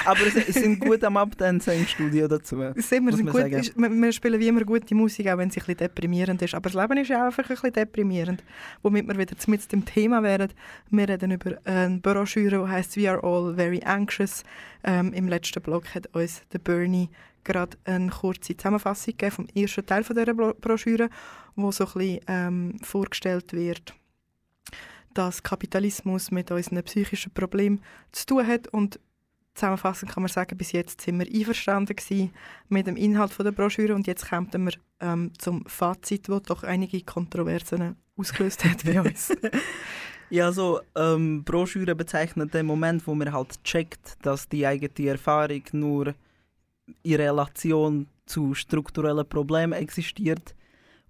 Aber 0.06 0.19
es, 0.25 0.34
sind 0.53 0.80
gut 0.80 1.03
am 1.03 1.17
Abtanzen 1.17 1.73
im 1.73 1.88
Studio 1.88 2.27
dazu. 2.27 2.58
Sind 2.75 3.06
wir, 3.06 3.15
sind 3.15 3.30
gut, 3.30 3.41
ist, 3.41 3.77
wir, 3.77 3.89
wir 3.89 4.12
spielen 4.12 4.39
wie 4.39 4.47
immer 4.47 4.63
gute 4.63 4.95
Musik, 4.95 5.27
auch 5.27 5.38
wenn 5.38 5.49
sie 5.49 5.60
ein 5.60 5.65
bisschen 5.65 5.77
deprimierend 5.77 6.41
ist. 6.41 6.53
Aber 6.53 6.69
das 6.69 6.82
Leben 6.82 6.97
ist 6.97 7.10
ja 7.10 7.21
auch 7.21 7.25
einfach 7.27 7.43
ein 7.43 7.47
bisschen 7.49 7.73
deprimierend. 7.73 8.43
Womit 8.82 9.08
wir 9.08 9.17
wieder 9.17 9.36
mit 9.47 9.71
dem 9.71 9.86
Thema 9.86 10.23
wären. 10.23 10.49
Wir 10.89 11.10
reden 11.10 11.32
über 11.32 11.58
eine 11.65 11.99
Broschüre, 11.99 12.65
die 12.65 12.71
heisst 12.71 12.97
«We 12.97 13.10
are 13.10 13.23
all 13.23 13.56
very 13.56 13.82
anxious». 13.84 14.43
Ähm, 14.84 15.12
Im 15.13 15.27
letzten 15.27 15.62
Blog 15.62 15.93
hat 15.95 16.08
uns 16.15 16.41
der 16.53 16.60
Bernie 16.60 17.10
gerade 17.43 17.77
eine 17.86 18.10
kurze 18.10 18.56
Zusammenfassung 18.56 19.13
gegeben 19.17 19.32
vom 19.32 19.47
ersten 19.56 19.86
Teil 19.86 20.03
von 20.03 20.15
dieser 20.15 20.34
Bro- 20.34 20.53
Broschüre, 20.60 21.10
wo 21.56 21.71
so 21.71 21.86
ein 21.86 21.91
bisschen 21.93 22.19
ähm, 22.27 22.77
vorgestellt 22.84 23.53
wird, 23.53 23.93
dass 25.13 25.41
Kapitalismus 25.41 26.30
mit 26.30 26.51
unseren 26.51 26.84
psychischen 26.84 27.34
Problemen 27.34 27.82
zu 28.12 28.25
tun 28.25 28.45
hat 28.45 28.67
und 28.67 28.99
Zusammenfassend 29.57 30.11
kann 30.11 30.21
man 30.21 30.31
sagen, 30.31 30.55
bis 30.55 30.71
jetzt 30.71 31.01
sind 31.01 31.17
wir 31.17 31.27
einverstanden 31.27 32.31
mit 32.69 32.85
dem 32.85 32.95
Inhalt 32.95 33.33
von 33.33 33.43
der 33.43 33.51
Broschüre 33.51 33.95
und 33.95 34.05
jetzt 34.05 34.29
kommen 34.29 34.51
wir 34.51 34.73
ähm, 34.99 35.31
zum 35.39 35.65
Fazit, 35.65 36.29
das 36.29 36.43
doch 36.43 36.63
einige 36.63 37.01
Kontroversen 37.01 37.95
ausgelöst 38.15 38.63
hat 38.65 38.85
bei 38.85 39.01
uns. 39.01 39.35
Ja, 40.29 40.51
so 40.51 40.81
ähm, 40.95 41.43
Broschüre 41.43 41.95
bezeichnet 41.95 42.53
den 42.53 42.67
Moment, 42.67 43.07
wo 43.07 43.15
man 43.15 43.33
halt 43.33 43.63
checkt, 43.63 44.17
dass 44.21 44.47
die 44.47 44.67
eigene 44.67 45.09
Erfahrung 45.09 45.63
nur 45.71 46.13
in 47.01 47.15
Relation 47.15 48.07
zu 48.27 48.53
strukturellen 48.53 49.27
Problemen 49.27 49.73
existiert 49.73 50.53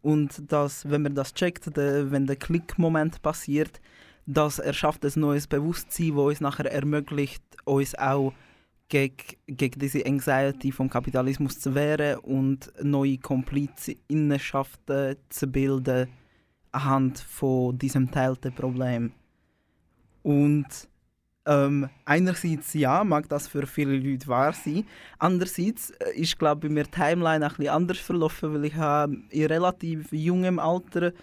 und 0.02 0.50
dass, 0.50 0.90
wenn 0.90 1.02
man 1.02 1.16
das 1.16 1.34
checkt, 1.34 1.76
der, 1.76 2.12
wenn 2.12 2.28
der 2.28 2.38
Klickmoment 2.38 3.22
passiert, 3.22 3.82
das 4.28 4.60
erschafft 4.60 5.04
ein 5.06 5.12
neues 5.16 5.48
Bewusstsein, 5.48 6.16
das 6.16 6.26
uns 6.26 6.42
nachher 6.42 6.72
ermöglicht, 6.72 7.42
uns 7.64 7.96
auch 7.96 8.34
gegen, 8.90 9.16
gegen 9.48 9.80
diese 9.80 10.06
Anxiety 10.06 10.72
vom 10.72 10.90
Kapitalismus 10.90 11.60
zu 11.60 11.74
wehren 11.74 12.20
und 12.20 12.72
neue 12.82 13.18
Komplizinnenschaften 13.18 15.16
zu 15.30 15.48
bilden 15.48 16.10
anhand 16.72 17.20
von 17.20 17.78
diesem 17.78 18.12
teilten 18.12 18.54
Problem. 18.54 19.14
Und 20.24 20.68
ähm, 21.46 21.90
einerseits 22.04 22.74
ja, 22.74 23.06
mag 23.06 23.30
das 23.30 23.48
für 23.48 23.66
viele 23.66 23.98
Leute 23.98 24.28
wahr 24.28 24.52
sein. 24.52 24.86
Andererseits 25.18 25.92
äh, 25.92 26.20
ist 26.20 26.38
glaube 26.38 26.68
ich 26.68 26.74
mir 26.74 26.84
die 26.84 26.92
Timeline 26.92 27.46
ein 27.46 27.56
bisschen 27.56 27.70
anders 27.70 28.00
verlaufen, 28.00 28.54
weil 28.54 28.66
ich 28.66 28.76
habe 28.76 29.16
in 29.30 29.46
relativ 29.46 30.12
jungem 30.12 30.60
Alter 30.60 31.14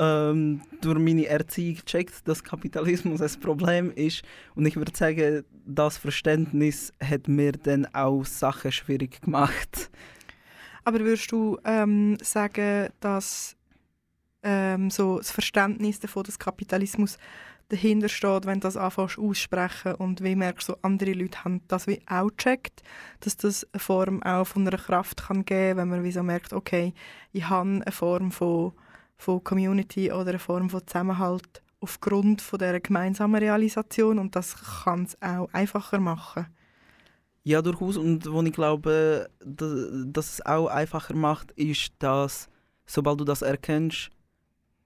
ähm, 0.00 0.62
durch 0.80 0.98
meine 0.98 1.26
Erziehung 1.26 1.76
gecheckt, 1.76 2.26
dass 2.26 2.42
Kapitalismus 2.42 3.20
ein 3.20 3.40
Problem 3.40 3.92
ist. 3.92 4.22
Und 4.54 4.64
ich 4.64 4.76
würde 4.76 4.96
sagen, 4.96 5.44
das 5.66 5.98
Verständnis 5.98 6.92
hat 7.04 7.28
mir 7.28 7.52
dann 7.52 7.86
auch 7.94 8.24
Sachen 8.24 8.72
schwierig 8.72 9.20
gemacht. 9.20 9.90
Aber 10.84 11.00
würdest 11.00 11.30
du 11.30 11.58
ähm, 11.66 12.16
sagen, 12.22 12.88
dass 13.00 13.56
ähm, 14.42 14.88
so 14.88 15.18
das 15.18 15.30
Verständnis 15.30 16.00
davon, 16.00 16.24
dass 16.24 16.38
Kapitalismus 16.38 17.18
dahinter 17.68 18.08
steht, 18.08 18.46
wenn 18.46 18.54
du 18.54 18.60
das 18.60 18.78
anfängst 18.78 19.18
aussprechen 19.18 19.94
und 19.96 20.24
wie 20.24 20.34
merkst 20.34 20.70
du, 20.70 20.76
andere 20.80 21.12
Leute 21.12 21.44
haben 21.44 21.60
das 21.68 21.86
wie 21.86 22.00
auch 22.08 22.30
gecheckt, 22.30 22.82
dass 23.20 23.36
das 23.36 23.66
eine 23.72 23.80
Form 23.80 24.22
auch 24.22 24.46
von 24.46 24.66
einer 24.66 24.78
Kraft 24.78 25.24
kann 25.24 25.44
geben, 25.44 25.78
wenn 25.78 25.88
man 25.88 26.04
wie 26.04 26.10
so 26.10 26.22
merkt, 26.22 26.54
okay, 26.54 26.94
ich 27.32 27.48
habe 27.48 27.68
eine 27.68 27.92
Form 27.92 28.32
von, 28.32 28.72
von 29.20 29.44
Community 29.44 30.10
oder 30.10 30.30
eine 30.30 30.38
Form 30.38 30.70
von 30.70 30.86
Zusammenhalt 30.86 31.62
aufgrund 31.80 32.40
von 32.40 32.58
dieser 32.58 32.80
gemeinsamen 32.80 33.40
Realisation 33.40 34.18
und 34.18 34.34
das 34.34 34.56
kann 34.82 35.04
es 35.04 35.20
auch 35.20 35.48
einfacher 35.52 36.00
machen. 36.00 36.46
Ja, 37.42 37.62
durchaus. 37.62 37.96
Und 37.96 38.30
wo 38.30 38.42
ich 38.42 38.52
glaube, 38.52 39.30
dass, 39.44 40.34
es 40.34 40.46
auch 40.46 40.68
einfacher 40.68 41.14
macht, 41.14 41.52
ist, 41.52 41.92
dass 41.98 42.48
sobald 42.86 43.20
du 43.20 43.24
das 43.24 43.42
erkennst, 43.42 44.10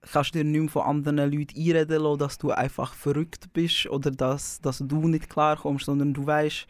kannst 0.01 0.35
dir 0.35 0.43
nicht 0.43 0.59
mehr 0.59 0.69
von 0.69 0.83
anderen 0.83 1.17
Leuten 1.17 1.57
einreden 1.57 2.01
lassen, 2.01 2.19
dass 2.19 2.37
du 2.37 2.51
einfach 2.51 2.93
verrückt 2.93 3.51
bist 3.53 3.87
oder 3.87 4.11
dass, 4.11 4.61
dass 4.61 4.79
du 4.79 5.07
nicht 5.07 5.29
klarkommst, 5.29 5.85
sondern 5.85 6.13
du 6.13 6.25
weißt 6.25 6.67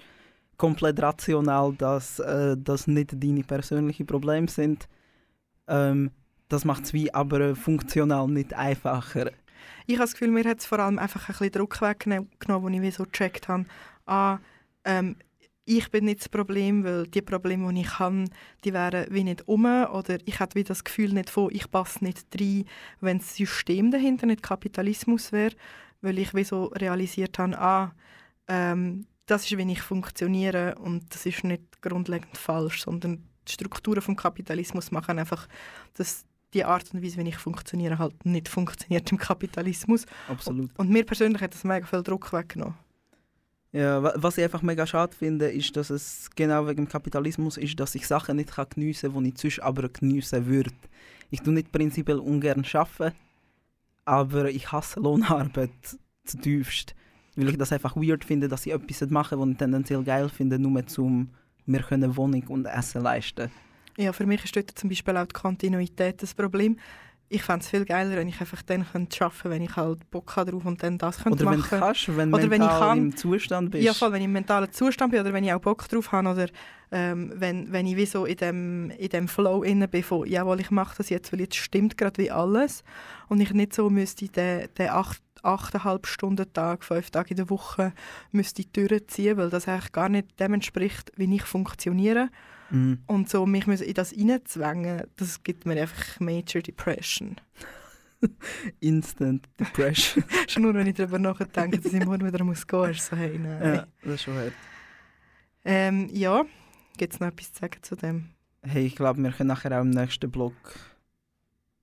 komplett 0.57 1.01
rational, 1.01 1.73
dass 1.73 2.19
äh, 2.19 2.55
das 2.57 2.87
nicht 2.87 3.21
deine 3.21 3.43
persönlichen 3.43 4.05
Probleme 4.05 4.47
sind. 4.47 4.87
Ähm, 5.67 6.11
das 6.49 6.65
macht 6.65 6.83
es 6.85 6.93
wie 6.93 7.13
aber 7.13 7.39
äh, 7.41 7.55
funktional 7.55 8.27
nicht 8.27 8.53
einfacher. 8.53 9.31
Ich 9.87 9.95
habe 9.95 10.05
das 10.05 10.13
Gefühl, 10.13 10.29
mir 10.29 10.43
hat 10.43 10.59
es 10.59 10.65
vor 10.65 10.79
allem 10.79 10.99
einfach 10.99 11.29
ein 11.29 11.33
bisschen 11.33 11.51
Druck 11.51 11.81
weggenommen, 11.81 12.29
wo 12.39 12.67
ich 12.67 12.95
so 12.95 13.03
gecheckt 13.03 13.47
habe, 13.47 13.65
ah, 14.05 14.39
ähm, 14.83 15.15
ich 15.65 15.89
bin 15.89 16.05
nicht 16.05 16.21
das 16.21 16.29
Problem, 16.29 16.83
weil 16.83 17.07
die 17.07 17.23
Probleme, 17.23 17.73
die 17.73 17.81
ich 17.81 17.99
habe, 17.99 18.25
die 18.63 18.73
wären 18.73 19.07
wie 19.09 19.23
nicht 19.23 19.47
um. 19.47 19.65
Oder 19.65 20.19
ich 20.25 20.39
hätte 20.39 20.55
wie 20.55 20.63
das 20.63 20.83
Gefühl 20.83 21.11
nicht 21.11 21.31
von, 21.31 21.49
ich 21.51 21.69
passe 21.69 22.03
nicht 22.03 22.27
rein, 22.39 22.65
wenn 23.01 23.17
das 23.17 23.35
System 23.35 23.89
dahinter 23.89 24.27
nicht 24.27 24.43
Kapitalismus 24.43 25.31
wäre, 25.31 25.55
weil 26.01 26.19
ich 26.19 26.35
wie 26.35 26.43
so 26.43 26.65
realisiert 26.65 27.39
habe, 27.39 27.59
ah, 27.59 27.95
ähm, 28.47 29.07
das 29.25 29.49
ist, 29.49 29.57
wie 29.57 29.71
ich 29.71 29.81
funktioniere 29.81 30.75
und 30.75 31.13
das 31.13 31.25
ist 31.25 31.43
nicht 31.43 31.81
grundlegend 31.81 32.37
falsch, 32.37 32.83
sondern 32.83 33.23
die 33.47 33.51
Strukturen 33.51 34.01
vom 34.01 34.15
Kapitalismus 34.15 34.91
machen 34.91 35.17
einfach, 35.17 35.47
dass 35.95 36.25
die 36.53 36.63
Art 36.63 36.93
und 36.93 37.03
Weise, 37.03 37.17
wie 37.17 37.27
ich 37.29 37.37
funktioniere, 37.37 37.97
halt 37.99 38.25
nicht 38.25 38.47
funktioniert 38.47 39.11
im 39.11 39.17
Kapitalismus. 39.17 40.05
Absolut. 40.29 40.71
Und 40.77 40.89
mir 40.89 41.05
persönlich 41.05 41.41
hat 41.41 41.53
das 41.53 41.63
mega 41.63 41.85
viel 41.85 42.03
Druck 42.03 42.31
weggenommen. 42.31 42.75
Ja, 43.73 44.01
wa- 44.01 44.13
was 44.15 44.37
ich 44.37 44.43
einfach 44.45 44.61
mega 44.61 44.87
schade 44.87 45.13
finde, 45.15 45.47
ist, 45.51 45.75
dass 45.75 45.89
es 45.89 46.29
genau 46.33 46.65
wegen 46.65 46.85
dem 46.85 46.87
Kapitalismus 46.87 47.57
ist, 47.57 47.77
dass 47.79 47.93
ich 47.95 48.07
Sachen 48.07 48.37
nicht 48.37 48.51
kann 48.53 48.67
geniessen 48.69 49.13
kann, 49.13 49.23
die 49.25 49.31
ich 49.31 49.37
sonst 49.37 49.59
aber 49.59 49.89
geniessen 49.89 50.45
würde. 50.45 50.71
Ich 51.29 51.41
tue 51.41 51.53
nicht 51.53 51.73
prinzipiell 51.73 52.19
ungern 52.19 52.65
arbeiten, 52.71 53.15
aber 54.05 54.49
ich 54.49 54.71
hasse 54.71 54.99
Lohnarbeit 55.01 55.71
zutiefst. 56.23 56.95
Weil 57.35 57.49
ich 57.49 57.57
das 57.57 57.73
einfach 57.73 57.97
weird 57.97 58.23
finde, 58.23 58.47
dass 58.47 58.65
ich 58.65 58.71
etwas 58.71 59.09
mache, 59.09 59.37
was 59.37 59.49
ich 59.49 59.57
tendenziell 59.57 60.03
geil 60.03 60.29
finde, 60.29 60.57
nur 60.57 60.87
zum 60.87 61.31
mir 61.65 61.81
können 61.81 62.15
Wohnung 62.15 62.43
und 62.47 62.65
Essen 62.65 63.01
leisten. 63.01 63.51
Ja, 63.97 64.13
für 64.13 64.25
mich 64.25 64.43
ist 64.43 64.55
dort 64.55 64.71
zum 64.71 64.89
Beispiel 64.89 65.15
auch 65.17 65.25
die 65.25 65.33
Kontinuität 65.33 66.21
das 66.21 66.33
Problem. 66.33 66.77
Ich 67.27 67.41
fände 67.41 67.61
es 67.61 67.69
viel 67.69 67.85
geiler, 67.85 68.17
wenn 68.17 68.27
ich 68.27 68.39
einfach 68.39 68.61
dann 68.61 68.85
könnte 68.85 69.25
arbeiten 69.25 69.41
könnte, 69.41 69.49
wenn 69.49 69.61
ich 69.63 69.75
halt 69.75 70.11
Bock 70.11 70.35
habe 70.35 70.51
drauf 70.51 70.65
und 70.65 70.83
dann 70.83 70.99
das 70.99 71.23
könnte 71.23 71.43
Oder 71.43 71.51
wenn 71.51 71.59
machen 71.59 71.79
kannst, 71.79 72.15
wenn 72.15 72.31
du 72.31 72.37
Oder 72.37 72.49
wenn 72.51 72.61
ich 72.61 72.67
kann. 72.67 72.97
im 72.99 73.17
Zustand 73.17 73.71
bist. 73.71 73.83
Ja, 73.83 73.93
voll, 73.93 74.11
wenn 74.11 74.21
ich 74.21 74.25
im 74.25 74.33
mentalen 74.33 74.71
Zustand 74.71 75.11
bin 75.11 75.21
oder 75.21 75.33
wenn 75.33 75.43
ich 75.43 75.51
auch 75.51 75.59
Bock 75.59 75.87
drauf 75.89 76.11
habe 76.11 76.29
oder 76.29 76.47
ähm, 76.91 77.33
wenn, 77.35 77.71
wenn 77.71 77.87
ich 77.87 77.95
wie 77.95 78.05
so 78.05 78.25
in 78.25 78.37
dem, 78.37 78.89
in 78.91 79.09
dem 79.09 79.27
Flow 79.27 79.63
inne 79.63 79.87
bin 79.87 80.03
von 80.03 80.27
«Jawohl, 80.27 80.59
ich 80.59 80.69
mache 80.69 80.97
das 80.97 81.09
jetzt, 81.09 81.33
weil 81.33 81.39
jetzt 81.41 81.55
stimmt 81.55 81.97
gerade 81.97 82.21
wie 82.21 82.29
alles» 82.29 82.83
und 83.27 83.41
ich 83.41 83.51
nicht 83.53 83.73
so 83.73 83.89
müsste 83.89 84.27
den, 84.27 84.67
den 84.77 84.89
acht, 84.89 85.21
8,5 85.41 86.05
Stunden 86.05 86.51
Tag, 86.53 86.83
fünf 86.83 87.09
Tage 87.09 87.31
in 87.31 87.37
der 87.37 87.49
Woche 87.49 87.93
müsste 88.31 88.63
durchziehen, 88.65 89.37
weil 89.37 89.49
das 89.49 89.67
eigentlich 89.67 89.91
gar 89.91 90.09
nicht 90.09 90.39
dem 90.39 90.53
entspricht, 90.53 91.11
wie 91.15 91.33
ich 91.35 91.43
funktioniere. 91.43 92.29
Mhm. 92.69 92.99
Und 93.07 93.29
so 93.29 93.45
mich 93.45 93.67
müssen 93.67 93.85
in 93.85 93.93
das 93.93 94.13
reinzwängen, 94.13 95.03
das 95.15 95.43
gibt 95.43 95.65
mir 95.65 95.79
einfach 95.81 96.19
Major 96.19 96.61
Depression. 96.61 97.35
Instant 98.79 99.47
Depression. 99.59 100.23
Schon 100.47 100.63
nur, 100.63 100.73
wenn 100.73 100.87
ich 100.87 100.95
darüber 100.95 101.19
nachdenke, 101.19 101.79
dass 101.79 101.93
ich 101.93 102.05
morgen 102.05 102.25
wieder 102.25 102.43
muss 102.43 102.65
gehen 102.65 102.87
muss, 102.87 103.05
so 103.05 103.15
«Hey, 103.15 103.37
nein». 103.37 103.75
ja, 103.75 103.87
das 104.03 104.13
ist 104.13 104.23
schon 104.23 104.35
hart. 104.35 104.53
Ähm, 105.63 106.09
ja, 106.11 106.45
gibt 106.97 107.13
es 107.13 107.19
noch 107.19 107.27
etwas 107.27 107.53
zu 107.53 107.59
sagen 107.59 107.77
zu 107.81 107.95
dem? 107.95 108.29
Hey, 108.61 108.85
ich 108.85 108.95
glaube, 108.95 109.21
wir 109.21 109.31
können 109.31 109.47
nachher 109.47 109.77
auch 109.77 109.83
im 109.83 109.89
nächsten 109.91 110.29
Blog 110.31 110.53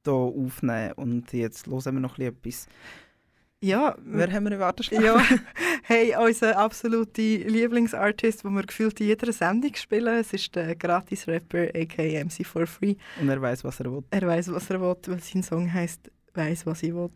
hier 0.05 0.13
aufnehmen. 0.13 0.93
Und 0.95 1.33
jetzt 1.33 1.67
hören 1.67 1.95
wir 1.95 2.01
noch 2.01 2.19
etwas. 2.19 2.69
Ja, 3.63 3.95
Wer 4.05 4.33
haben 4.33 4.51
wir 4.51 4.59
Warteschleife? 4.59 5.05
ja. 5.05 5.23
hey, 5.85 6.17
unser 6.21 6.59
absoluter 6.59 7.23
Lieblingsartist, 7.23 8.43
den 8.43 8.55
wir 8.55 8.65
gefühlt 8.65 9.01
in 9.01 9.07
jeder 9.07 9.33
Sendung 9.33 9.73
spielen, 9.77 10.19
es 10.19 10.33
ist 10.33 10.55
der 10.57 10.75
Gratis-Rapper 10.75 11.69
aka 11.73 12.25
MC 12.25 12.45
for 12.45 12.67
Free. 12.67 12.97
Und 13.21 13.29
er 13.29 13.41
weiß, 13.41 13.63
was 13.63 13.79
er 13.79 13.93
will. 13.93 14.03
Er 14.11 14.27
weiß, 14.27 14.53
was 14.53 14.69
er 14.69 14.81
will, 14.81 14.97
weil 15.07 15.21
sein 15.21 15.45
Song 15.45 15.73
heißt 15.73 16.11
«Weiß, 16.35 16.67
was 16.67 16.83
ich 16.83 16.93
will». 16.93 17.11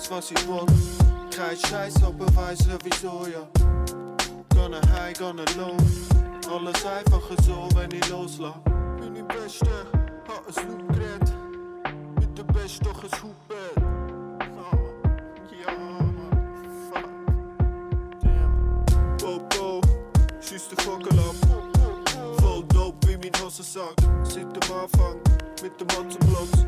Weiß, 0.00 0.10
was 0.10 0.30
ich 0.30 0.48
will. 0.48 0.66
Kein 1.30 1.56
Scheiß, 1.56 2.02
aber 2.02 2.26
weiß 2.34 2.58
sowieso, 2.60 3.26
ja. 3.26 3.46
Gonna 4.54 4.80
high, 4.92 5.18
gonna 5.18 5.44
low. 5.56 5.76
Alles 6.50 6.84
einfacher 6.84 7.42
so, 7.42 7.68
wenn 7.74 7.90
ich 7.92 8.08
loslass. 8.08 8.54
Bin 8.98 9.16
ich 9.16 9.24
Beste, 9.24 9.86
hab 10.28 10.46
ein 10.46 10.68
Loopgerät. 10.68 11.32
Mit 12.18 12.38
der 12.38 12.44
Beste 12.44 12.84
doch. 12.84 13.02
Damn. 18.22 19.16
Bobo, 19.18 19.80
schieß 20.40 20.68
den 20.68 20.78
Vogel 20.78 21.18
ab. 21.18 21.34
Voll 22.40 22.64
dope 22.68 23.08
wie 23.08 23.16
mein 23.16 23.42
Hosensack. 23.42 23.94
Seit 24.24 24.44
dem 24.44 24.76
Anfang 24.76 25.16
mit 25.62 25.80
dem 25.80 25.86
Motzenplatz. 25.88 26.66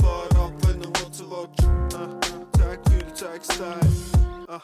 Fahr 0.00 0.44
ab, 0.44 0.52
wenn 0.66 0.80
du 0.80 0.88
Hotze 1.00 1.24
willst. 1.28 2.29
Ah, 2.70 2.76
zeig 2.76 2.84
Gefühl, 2.84 3.14
zeig 3.14 3.42
Style. 3.42 3.80
Ah, 4.46 4.60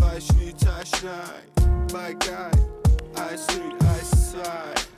weiß 0.00 0.32
nicht, 0.34 0.60
zeig 0.60 0.86
Schnei. 0.86 1.10
My 1.92 2.14
guy, 2.14 2.52
Eis 3.20 3.46
3, 3.46 3.54
Eis 3.98 4.32
2. 4.32 4.88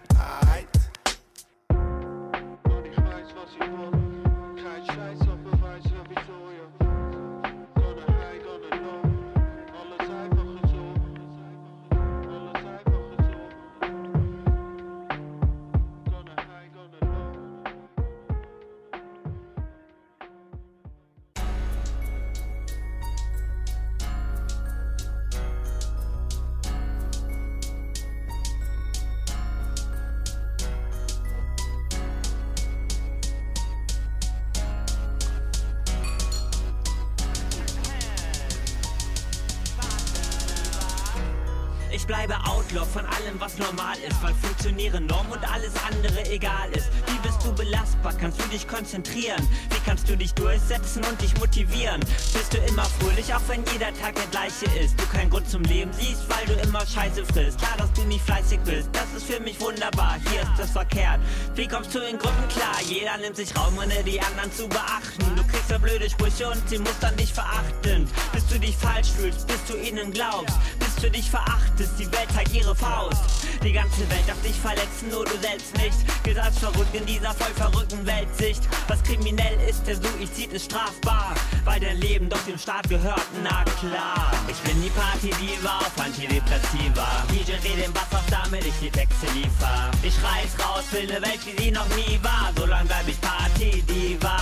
bleibe 42.11 42.35
Outlaw 42.45 42.85
von 42.85 43.07
allem, 43.07 43.39
was 43.39 43.57
normal 43.57 43.97
ist, 43.99 44.21
weil 44.21 44.35
funktionieren 44.35 45.07
Norm 45.07 45.31
und 45.31 45.49
alles 45.49 45.71
andere 45.87 46.29
egal 46.29 46.69
ist. 46.73 46.91
Wie 47.07 47.19
bist 47.23 47.41
du 47.45 47.53
belastbar? 47.55 48.13
Kannst 48.21 48.41
du 48.41 48.49
dich 48.49 48.67
konzentrieren? 48.67 49.49
Wie 49.71 49.79
kannst 49.87 50.09
du 50.09 50.17
dich 50.17 50.35
durchsetzen 50.35 51.05
und 51.05 51.23
dich 51.23 51.39
motivieren? 51.39 52.01
Bist 52.01 52.53
du 52.53 52.59
immer 52.67 52.85
fröhlich, 52.99 53.33
auch 53.33 53.41
wenn 53.47 53.65
jeder 53.73 53.95
Tag 53.95 54.17
der 54.17 54.27
gleiche 54.33 54.67
ist? 54.81 54.99
Du 55.01 55.07
keinen 55.07 55.31
Grund 55.31 55.49
zum 55.49 55.63
Leben 55.63 55.93
siehst, 55.93 56.25
weil 56.29 56.45
du 56.47 56.61
immer 56.61 56.85
Scheiße 56.85 57.25
frisst. 57.27 57.59
Klar, 57.59 57.77
dass 57.79 57.93
du 57.93 58.03
nicht 58.03 58.25
fleißig 58.25 58.59
bist, 58.65 58.89
das 58.93 59.07
ist 59.17 59.33
für 59.33 59.39
mich 59.39 59.61
wunderbar. 59.61 60.17
Hier 60.33 60.43
ist 60.43 60.59
das 60.59 60.71
verkehrt. 60.73 61.21
Wie 61.55 61.69
kommst 61.69 61.95
du 61.95 62.01
in 62.01 62.19
Gruppen 62.19 62.49
klar? 62.49 62.75
Jeder 62.89 63.19
nimmt 63.19 63.37
sich 63.37 63.57
Raum, 63.57 63.79
ohne 63.79 64.03
die 64.03 64.21
anderen 64.21 64.53
zu 64.53 64.67
beachten. 64.67 65.37
Du 65.37 65.45
kriegst 65.45 65.71
ja 65.71 65.79
blöde 65.79 66.11
Sprüche 66.11 66.49
und 66.49 66.69
sie 66.69 66.79
mustern 66.79 67.17
dich 67.17 67.33
verachtend. 67.33 68.11
Bis 68.33 68.45
du 68.49 68.59
dich 68.59 68.77
falsch 68.77 69.11
fühlst, 69.17 69.47
bis 69.47 69.65
du 69.69 69.77
ihnen 69.77 70.11
glaubst, 70.11 70.57
bis 70.81 70.90
du 71.03 71.11
dich 71.11 71.31
verachtest, 71.31 71.93
die 71.99 72.11
Welt 72.13 72.31
zeigt 72.35 72.55
ihre 72.55 72.75
Faust. 72.75 73.23
Die 73.63 73.73
ganze 73.73 74.01
Welt 74.11 74.27
darf 74.27 74.41
dich 74.43 74.57
verletzen, 74.57 75.09
nur 75.11 75.25
du 75.25 75.37
selbst 75.41 75.77
nicht. 75.77 75.97
Gilt 76.23 76.39
verrückt 76.61 76.95
in 76.95 77.07
dieser 77.07 77.33
voll 77.35 77.53
verrückten 77.55 78.05
Weltsicht. 78.07 78.63
Was 78.89 79.03
kriminell 79.03 79.59
ist, 79.69 79.87
der 79.87 79.97
Suizid 79.97 80.53
ist 80.53 80.67
strafbar, 80.67 81.35
weil 81.65 81.81
dein 81.81 81.99
Leben 81.99 82.29
doch 82.29 82.43
dem 82.45 82.59
Staat 82.59 82.89
gehört, 82.89 83.27
na 83.43 83.65
klar. 83.79 84.33
Ich 84.49 84.59
bin 84.59 84.81
die 84.83 84.91
Party-Diva 84.91 85.79
auf 85.79 85.99
Antidepressiva. 85.99 87.25
DJ 87.31 87.53
den 87.81 87.93
Bass 87.93 88.13
auf, 88.13 88.25
damit 88.31 88.67
ich 88.67 88.75
die 88.81 88.91
Texte 88.91 89.27
liefer. 89.35 89.91
Ich 90.03 90.15
reiß 90.23 90.59
raus, 90.65 90.85
will 90.91 91.07
ne 91.07 91.23
Welt, 91.23 91.41
wie 91.45 91.63
sie 91.63 91.71
noch 91.71 91.89
nie 91.97 92.19
war. 92.23 92.53
So 92.57 92.67
lang 92.67 92.87
bleib 92.87 93.09
ich 93.09 93.21
Party-Diva. 93.21 94.37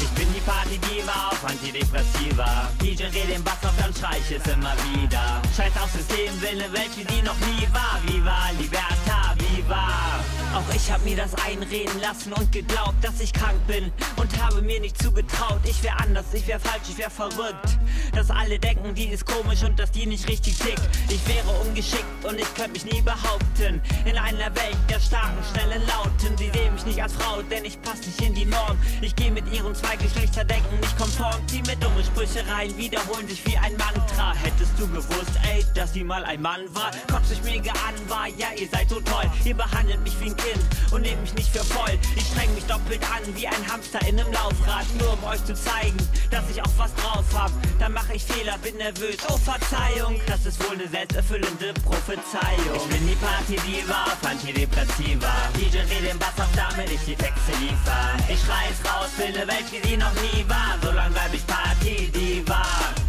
Ich 0.00 0.10
bin 0.10 0.28
die 0.34 0.40
Party-Diva 0.40 1.30
auf 1.30 1.44
Antidepressiva. 1.44 2.68
DJ 2.80 3.04
dreh 3.04 3.26
den 3.32 3.42
Bass 3.42 3.64
auf, 3.64 3.72
dann 3.78 3.94
schrei 3.94 4.18
ich 4.18 4.36
es 4.36 4.46
immer 4.52 4.74
wieder. 4.92 5.42
Scheiß 5.56 5.72
aufs 5.82 5.94
System, 5.94 6.40
will 6.40 6.56
ne 6.56 6.72
Welt, 6.72 6.90
wie 6.96 7.14
sie 7.14 7.22
noch 7.22 7.38
nie 7.40 7.66
war. 7.72 7.98
Viva, 8.04 8.50
Liberta, 8.58 9.34
Viva. 9.38 10.35
Auch 10.54 10.74
ich 10.74 10.90
hab 10.90 11.04
mir 11.04 11.16
das 11.16 11.34
einreden 11.34 12.00
lassen 12.00 12.32
und 12.32 12.50
geglaubt, 12.52 13.02
dass 13.02 13.20
ich 13.20 13.32
krank 13.32 13.58
bin 13.66 13.92
und 14.16 14.42
habe 14.42 14.62
mir 14.62 14.80
nicht 14.80 15.00
zugetraut. 15.02 15.60
Ich 15.64 15.82
wär 15.82 15.98
anders, 16.00 16.26
ich 16.32 16.46
wär 16.46 16.58
falsch, 16.60 16.88
ich 16.90 16.98
wär 16.98 17.10
verrückt. 17.10 17.78
Dass 18.14 18.30
alle 18.30 18.58
denken, 18.58 18.94
die 18.94 19.06
ist 19.06 19.26
komisch 19.26 19.62
und 19.64 19.78
dass 19.78 19.90
die 19.90 20.06
nicht 20.06 20.28
richtig 20.28 20.58
tickt. 20.58 20.80
Ich 21.08 21.26
wäre 21.28 21.48
ungeschickt 21.60 22.24
und 22.24 22.40
ich 22.40 22.54
könnte 22.54 22.72
mich 22.72 22.84
nie 22.84 23.02
behaupten. 23.02 23.82
In 24.04 24.16
einer 24.16 24.54
Welt 24.56 24.76
der 24.88 25.00
starken, 25.00 25.42
schnellen 25.52 25.82
Lauten. 25.86 26.36
Sie 26.38 26.50
sehen 26.50 26.72
mich 26.74 26.86
nicht 26.86 27.02
als 27.02 27.12
Frau, 27.14 27.42
denn 27.42 27.64
ich 27.64 27.80
pass 27.82 27.98
nicht 28.06 28.20
in 28.22 28.34
die 28.34 28.46
Norm. 28.46 28.78
Ich 29.00 29.14
gehe 29.14 29.30
mit 29.30 29.52
ihrem 29.52 29.74
Zweigeschlechterdenken 29.74 30.80
nicht 30.80 30.96
konform. 30.98 31.40
Sie 31.48 31.62
mit 31.62 31.82
dumme 31.82 32.02
Sprüche 32.04 32.46
rein, 32.48 32.76
wiederholen 32.76 33.28
sich 33.28 33.44
wie 33.46 33.56
ein 33.58 33.76
Mantra. 33.76 34.34
Hättest 34.34 34.72
du 34.78 34.86
gewusst, 34.88 35.32
ey, 35.52 35.64
dass 35.74 35.92
sie 35.92 36.04
mal 36.04 36.24
ein 36.24 36.40
Mann 36.40 36.62
war? 36.74 36.90
Kotzt 37.10 37.32
ich 37.32 37.42
mega 37.42 37.72
an 37.72 37.94
war, 38.08 38.26
ja, 38.28 38.48
ihr 38.56 38.68
seid 38.68 38.88
so 38.88 39.00
toll. 39.00 39.30
Ihr 39.44 39.54
behandelt 39.54 40.02
mich 40.02 40.18
wie 40.20 40.30
ein 40.30 40.35
Kind 40.36 40.64
und 40.92 41.02
nehmt 41.02 41.20
mich 41.22 41.34
nicht 41.34 41.50
für 41.50 41.64
voll. 41.64 41.98
Ich 42.16 42.26
streng 42.26 42.54
mich 42.54 42.64
doppelt 42.66 43.02
an 43.10 43.22
wie 43.34 43.46
ein 43.46 43.72
Hamster 43.72 44.00
in 44.06 44.18
einem 44.20 44.32
Laufrad. 44.32 44.86
Nur 44.98 45.12
um 45.12 45.24
euch 45.24 45.44
zu 45.44 45.54
zeigen, 45.54 45.96
dass 46.30 46.44
ich 46.50 46.60
auch 46.62 46.72
was 46.76 46.94
drauf 46.94 47.24
hab. 47.34 47.50
Dann 47.78 47.92
mache 47.92 48.14
ich 48.14 48.24
Fehler, 48.24 48.56
bin 48.58 48.76
nervös. 48.76 49.16
Oh, 49.28 49.36
Verzeihung, 49.36 50.20
das 50.26 50.46
ist 50.46 50.62
wohl 50.64 50.76
eine 50.76 50.88
selbsterfüllende 50.88 51.74
Prophezeiung. 51.84 52.76
Ich 52.76 52.86
bin 52.86 53.06
die 53.08 53.16
Party-Diva 53.16 54.06
Antidepressiva. 54.26 55.32
DJ 55.56 55.78
dreh 55.88 56.06
den 56.08 56.18
Bass 56.18 56.38
auf, 56.38 56.50
damit 56.54 56.90
ich 56.90 57.00
die 57.04 57.14
Texte 57.14 57.52
liefer. 57.60 58.16
Ich 58.28 58.42
reiß 58.48 58.76
raus, 58.84 59.10
will 59.16 59.34
eine 59.34 59.46
Welt, 59.48 59.64
wie 59.70 59.88
sie 59.88 59.96
noch 59.96 60.12
nie 60.14 60.44
war. 60.48 60.78
So 60.82 60.90
lang 60.90 61.12
bleib 61.12 61.32
ich 61.32 61.46
Party-Diva. 61.46 63.05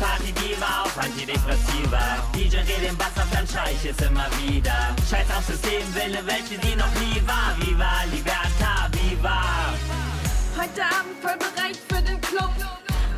Die 0.00 0.04
Party-Diva 0.04 0.84
auf 0.84 0.96
Antidepressiva. 0.96 2.00
DJ 2.34 2.56
dreh 2.64 2.86
den 2.86 2.96
Bass 2.96 3.12
auf, 3.16 3.28
dann 3.32 3.44
ich 3.70 3.90
es 3.90 4.06
immer 4.06 4.26
wieder. 4.40 4.96
Scheiß 5.10 5.26
aufs 5.36 5.48
System, 5.48 5.82
will 5.94 6.16
eine 6.16 6.26
Welt, 6.26 6.44
sie 6.48 6.74
noch 6.74 6.94
nie 6.94 7.20
war. 7.26 7.54
Viva, 7.58 8.04
Liberta, 8.10 8.88
Viva. 8.92 9.42
Heute 10.56 10.82
Abend 10.82 11.20
voll 11.20 11.36
bereit 11.36 11.78
für 11.86 12.02
den 12.02 12.18
Club. 12.22 12.50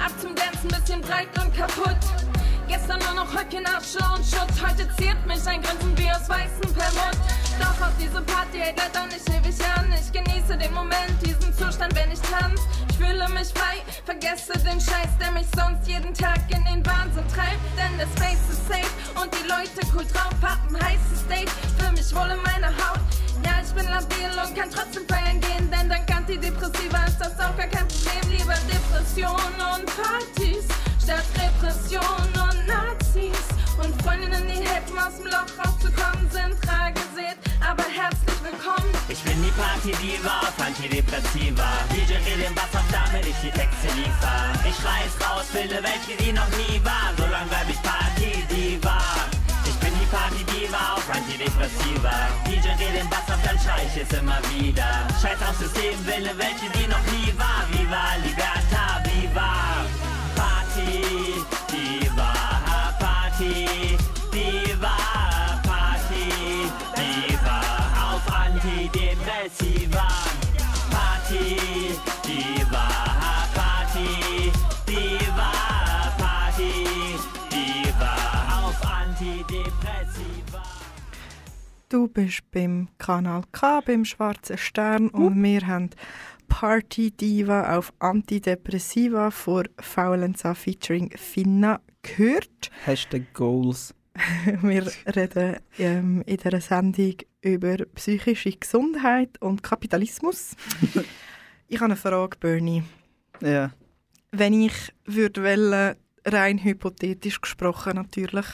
Ab 0.04 0.10
zum 0.20 0.34
Dancen, 0.34 0.68
bisschen 0.68 1.00
breit 1.02 1.28
und 1.38 1.56
kaputt. 1.56 2.31
Gestern 2.72 3.00
nur 3.00 3.12
noch 3.12 3.30
Höcken, 3.34 3.66
Asche 3.66 4.00
und 4.16 4.24
Schutt. 4.24 4.48
Heute 4.64 4.88
ziert 4.96 5.20
mich 5.26 5.46
ein 5.46 5.60
Grinsen 5.60 5.92
wie 5.98 6.10
aus 6.10 6.26
weißem 6.26 6.72
Permut. 6.72 7.20
Doch 7.60 7.86
auf 7.86 7.92
diese 8.00 8.22
Party 8.22 8.60
hält 8.60 8.78
leider 8.80 9.04
nicht 9.12 9.28
ewig 9.28 9.60
an. 9.76 9.92
Ich 9.92 10.10
genieße 10.10 10.56
den 10.56 10.72
Moment, 10.72 11.20
diesen 11.20 11.52
Zustand, 11.52 11.94
wenn 11.94 12.10
ich 12.10 12.20
tanz. 12.20 12.62
Ich 12.88 12.96
fühle 12.96 13.28
mich 13.28 13.52
frei, 13.52 13.84
vergesse 14.06 14.54
den 14.64 14.80
Scheiß, 14.80 15.12
der 15.20 15.32
mich 15.32 15.44
sonst 15.54 15.86
jeden 15.86 16.14
Tag 16.14 16.40
in 16.48 16.64
den 16.64 16.80
Wahnsinn 16.86 17.28
treibt. 17.28 17.60
Denn 17.76 17.92
der 17.98 18.08
Space 18.16 18.40
ist 18.48 18.66
safe 18.66 19.20
und 19.20 19.28
die 19.36 19.46
Leute 19.46 19.84
cool 19.92 20.06
drauf. 20.08 20.32
Ein 20.40 20.80
heißes 20.80 21.28
Date, 21.28 21.52
fühl 21.76 21.92
mich 21.92 22.08
wohl 22.16 22.32
in 22.32 22.40
meiner 22.40 22.72
Haut. 22.72 23.04
Ja, 23.44 23.60
ich 23.60 23.72
bin 23.76 23.84
labil 23.84 24.32
und 24.32 24.56
kann 24.56 24.70
trotzdem 24.72 25.04
feiern 25.06 25.38
gehen, 25.44 25.70
denn 25.70 25.90
dank 25.90 26.08
Antidepressiva 26.08 27.04
ist 27.04 27.20
das 27.20 27.36
auch 27.36 27.52
gar 27.52 27.68
kein 27.68 27.84
Problem. 27.84 28.32
Lieber 28.32 28.56
Depression 28.64 29.52
und 29.60 29.84
Partys 29.92 30.81
statt 31.02 31.26
Repression 31.34 32.26
und 32.38 32.58
Nazis. 32.66 33.42
Und 33.82 33.90
Freundinnen, 34.02 34.46
die 34.46 34.62
helfen, 34.62 34.96
aus 34.98 35.16
dem 35.18 35.26
Loch 35.26 35.50
rauszukommen, 35.58 36.30
sind 36.30 36.54
rar 36.70 36.92
gesät, 36.92 37.38
aber 37.58 37.82
herzlich 37.82 38.38
willkommen. 38.42 38.90
Ich 39.08 39.20
bin 39.22 39.36
die 39.42 39.50
Party-Diva 39.50 40.46
auf 40.46 40.56
Antidepressiva. 40.62 41.68
DJ 41.90 42.22
den 42.22 42.54
Bass 42.54 42.70
auf, 42.72 42.86
damit 42.92 43.26
ich 43.26 43.38
die 43.42 43.50
Texte 43.50 43.88
liefer. 43.98 44.38
Ich 44.62 44.78
reiß 44.78 45.12
raus, 45.26 45.46
eine 45.54 45.82
Welt, 45.82 46.02
wie 46.06 46.16
sie 46.22 46.32
noch 46.32 46.48
nie 46.54 46.78
war. 46.84 47.10
So 47.18 47.26
lang 47.26 47.48
bleib 47.50 47.68
ich 47.68 47.82
Party-Diva. 47.82 48.98
Ich 49.66 49.76
bin 49.82 49.92
die 49.98 50.06
Party-Diva 50.06 50.94
auf 50.94 51.06
Antidepressiva. 51.10 52.14
DJ 52.46 52.78
den 52.78 53.08
Bass 53.10 53.26
auf, 53.26 53.42
dann 53.42 53.58
schrei 53.58 53.82
ich 53.90 53.96
es 53.98 54.10
immer 54.14 54.38
wieder. 54.54 54.86
Scheiß 55.20 55.40
aufs 55.48 55.58
System, 55.66 55.98
will 56.06 56.22
eine 56.22 56.38
Welt, 56.38 56.58
wie 56.62 56.70
sie 56.78 56.86
noch 56.86 57.04
nie 57.10 57.32
war. 57.36 57.66
Viva, 57.74 58.04
Liberta, 58.22 59.02
Viva. 59.08 59.61
Du 81.92 82.08
bist 82.08 82.50
beim 82.50 82.88
Kanal 82.96 83.42
K, 83.52 83.82
beim 83.82 84.06
Schwarzen 84.06 84.56
Stern 84.56 85.10
und 85.10 85.42
wir 85.42 85.66
haben 85.66 85.90
Party 86.48 87.10
Diva 87.10 87.76
auf 87.76 87.92
Antidepressiva 87.98 89.30
vor 89.30 89.64
Faulenza 89.78 90.54
featuring 90.54 91.10
Finna 91.14 91.82
gehört. 92.00 92.70
Hashtag 92.86 93.34
Goals. 93.34 93.94
Wir 94.62 94.90
reden 95.14 95.58
ähm, 95.78 96.22
in 96.24 96.38
dieser 96.38 96.62
Sendung 96.62 97.16
über 97.42 97.76
psychische 97.94 98.52
Gesundheit 98.52 99.36
und 99.42 99.62
Kapitalismus. 99.62 100.56
ich 101.68 101.76
habe 101.76 101.84
eine 101.92 101.96
Frage, 101.96 102.38
Bernie. 102.40 102.84
Ja. 103.42 103.70
Wenn 104.30 104.54
ich 104.54 104.94
würde 105.04 105.42
wollen, 105.42 105.96
rein 106.24 106.64
hypothetisch 106.64 107.42
gesprochen 107.42 107.96
natürlich, 107.96 108.46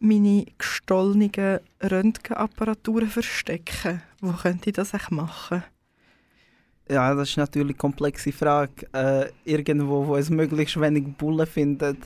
meine 0.00 0.46
gestohlenen 0.56 1.60
Röntgenapparaturen 1.82 3.08
verstecken, 3.08 4.02
wo 4.20 4.32
könnte 4.32 4.70
ich 4.70 4.76
das 4.76 4.94
eigentlich 4.94 5.10
machen? 5.10 5.64
Ja, 6.90 7.14
das 7.14 7.30
ist 7.30 7.36
natürlich 7.36 7.68
eine 7.68 7.76
komplexe 7.76 8.32
Frage. 8.32 8.86
Äh, 8.92 9.30
irgendwo, 9.44 10.06
wo 10.06 10.16
es 10.16 10.30
möglichst 10.30 10.80
wenig 10.80 11.04
Bullen 11.18 11.46
findet, 11.46 11.98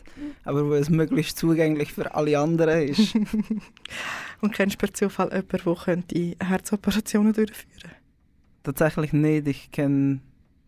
aber 0.45 0.66
wo 0.66 0.74
es 0.74 0.90
möglichst 0.90 1.38
zugänglich 1.38 1.93
für 1.93 2.12
alle 2.14 2.38
anderen 2.38 2.88
ist. 2.88 3.14
Und 4.40 4.53
kennst 4.53 4.74
du 4.74 4.78
per 4.78 4.93
Zufall 4.93 5.28
jemanden, 5.28 5.64
der 5.64 5.74
könnte 5.76 6.36
Herzoperationen 6.40 7.32
durchführen 7.32 7.93
Tatsächlich 8.64 9.12
nicht. 9.12 9.47
Ich 9.47 9.70
kenne 9.70 10.20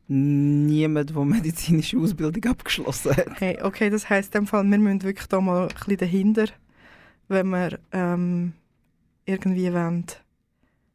niemanden, 0.07 1.15
der 1.15 1.25
medizinische 1.25 1.99
Ausbildung 1.99 2.53
abgeschlossen 2.53 3.17
hat. 3.17 3.41
Hey, 3.41 3.59
okay, 3.63 3.91
das 3.91 4.09
heisst 4.11 4.35
in 4.35 4.43
dem 4.43 4.47
Fall, 4.47 4.65
wir 4.65 4.79
müssen 4.79 5.03
wirklich 5.03 5.27
da 5.27 5.41
mal 5.41 5.63
ein 5.63 5.75
bisschen 5.75 5.97
dahinter, 5.97 6.47
wenn 7.29 7.49
wir 7.49 7.79
ähm, 7.93 8.53
irgendwie 9.25 9.73
wollen, 9.73 10.07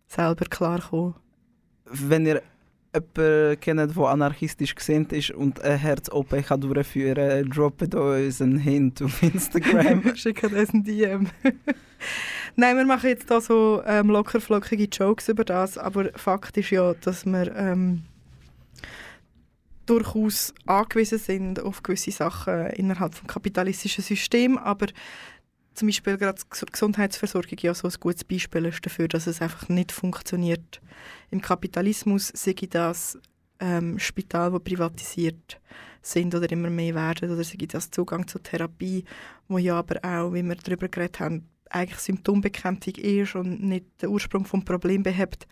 selber 0.07 0.45
klarkommen. 0.45 1.15
Wenn 1.85 2.25
ihr 2.25 2.41
jemanden 2.93 3.59
kennt, 3.59 3.95
der 3.95 4.03
anarchistisch 4.05 4.75
gesinnt 4.75 5.13
ist 5.13 5.31
und 5.31 5.61
eine 5.61 5.77
Herz-OP 5.77 6.29
durchführen 6.59 7.15
kann, 7.43 7.49
droppt 7.49 7.95
uns 7.95 8.41
einen 8.41 8.57
Hint 8.57 9.01
auf 9.01 9.21
Instagram. 9.21 10.03
Schickt 10.15 10.43
uns 10.43 10.73
ein 10.73 10.83
DM. 10.83 11.27
Nein, 12.55 12.77
wir 12.77 12.85
machen 12.85 13.09
jetzt 13.09 13.29
da 13.29 13.41
so 13.41 13.81
ähm, 13.85 14.09
lockerflockige 14.09 14.85
Jokes 14.85 15.29
über 15.29 15.45
das, 15.45 15.77
aber 15.77 16.11
Fakt 16.15 16.57
ist 16.57 16.71
ja, 16.71 16.93
dass 16.95 17.25
wir 17.25 17.55
ähm, 17.55 18.03
durchaus 19.85 20.53
angewiesen 20.65 21.19
sind 21.19 21.59
auf 21.59 21.83
gewisse 21.83 22.11
Sachen 22.11 22.67
innerhalb 22.67 23.11
des 23.11 23.23
kapitalistischen 23.27 24.03
Systems, 24.03 24.59
aber 24.63 24.87
zum 25.73 25.87
Beispiel 25.87 26.17
gerade 26.17 26.41
die 26.41 26.47
Ges- 26.55 26.71
Gesundheitsversorgung 26.71 27.57
ja 27.61 27.73
so 27.73 27.87
ein 27.87 27.93
gutes 27.99 28.23
Beispiel 28.23 28.65
ist 28.65 28.85
dafür, 28.85 29.07
dass 29.07 29.27
es 29.27 29.41
einfach 29.41 29.69
nicht 29.69 29.91
funktioniert. 29.91 30.81
Im 31.31 31.41
Kapitalismus 31.41 32.27
sehe 32.27 32.55
ich 32.59 32.69
das 32.69 33.17
ähm, 33.59 33.99
Spital, 33.99 34.53
wo 34.53 34.59
privatisiert 34.59 35.59
sind 36.01 36.33
oder 36.33 36.49
immer 36.51 36.69
mehr 36.69 36.95
werden, 36.95 37.31
oder 37.31 37.43
sei 37.43 37.57
das 37.67 37.91
Zugang 37.91 38.27
zur 38.27 38.41
Therapie, 38.41 39.03
wo 39.47 39.57
ja 39.57 39.77
aber 39.77 39.99
auch, 40.03 40.33
wie 40.33 40.43
wir 40.43 40.55
darüber 40.55 40.87
geredet 40.87 41.19
haben, 41.19 41.47
eigentlich 41.69 41.99
Symptombekämpfung 41.99 42.95
ist 42.95 43.35
und 43.35 43.61
nicht 43.61 43.85
den 44.01 44.09
Ursprung 44.09 44.45
vom 44.45 44.65
Problem 44.65 45.03
behebt 45.03 45.47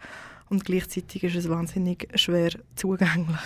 und 0.49 0.65
gleichzeitig 0.65 1.24
ist 1.24 1.36
es 1.36 1.49
wahnsinnig 1.49 2.07
schwer 2.15 2.51
zugänglich. 2.76 3.38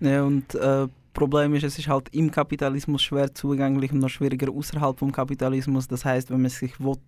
Ja, 0.00 0.24
und 0.24 0.54
äh, 0.54 0.88
Problem 1.14 1.54
ist, 1.54 1.64
es 1.64 1.78
ist 1.78 1.88
halt 1.88 2.08
im 2.12 2.30
Kapitalismus 2.30 3.02
schwer 3.02 3.32
zugänglich 3.34 3.92
und 3.92 4.00
noch 4.00 4.10
schwieriger 4.10 4.52
außerhalb 4.52 4.98
vom 4.98 5.12
Kapitalismus. 5.12 5.88
Das 5.88 6.04
heißt, 6.04 6.30
wenn 6.30 6.42
man 6.42 6.50
sich 6.50 6.78
will, 6.80 6.98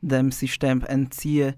dem 0.00 0.32
System 0.32 0.82
entziehen 0.82 1.54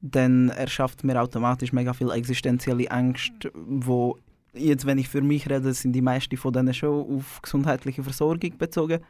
dann 0.00 0.48
erschafft 0.48 1.04
man 1.04 1.16
automatisch 1.16 1.72
mega 1.72 1.92
viel 1.92 2.10
existenzielle 2.10 2.86
Ängste, 2.86 3.52
wo 3.54 4.18
jetzt, 4.54 4.86
wenn 4.86 4.98
ich 4.98 5.08
für 5.08 5.20
mich 5.20 5.48
rede, 5.48 5.72
sind 5.74 5.92
die 5.92 6.02
meisten 6.02 6.36
von 6.36 6.52
denen 6.52 6.74
schon 6.74 7.18
auf 7.18 7.42
gesundheitliche 7.42 8.02
Versorgung 8.02 8.56
bezogen 8.56 9.00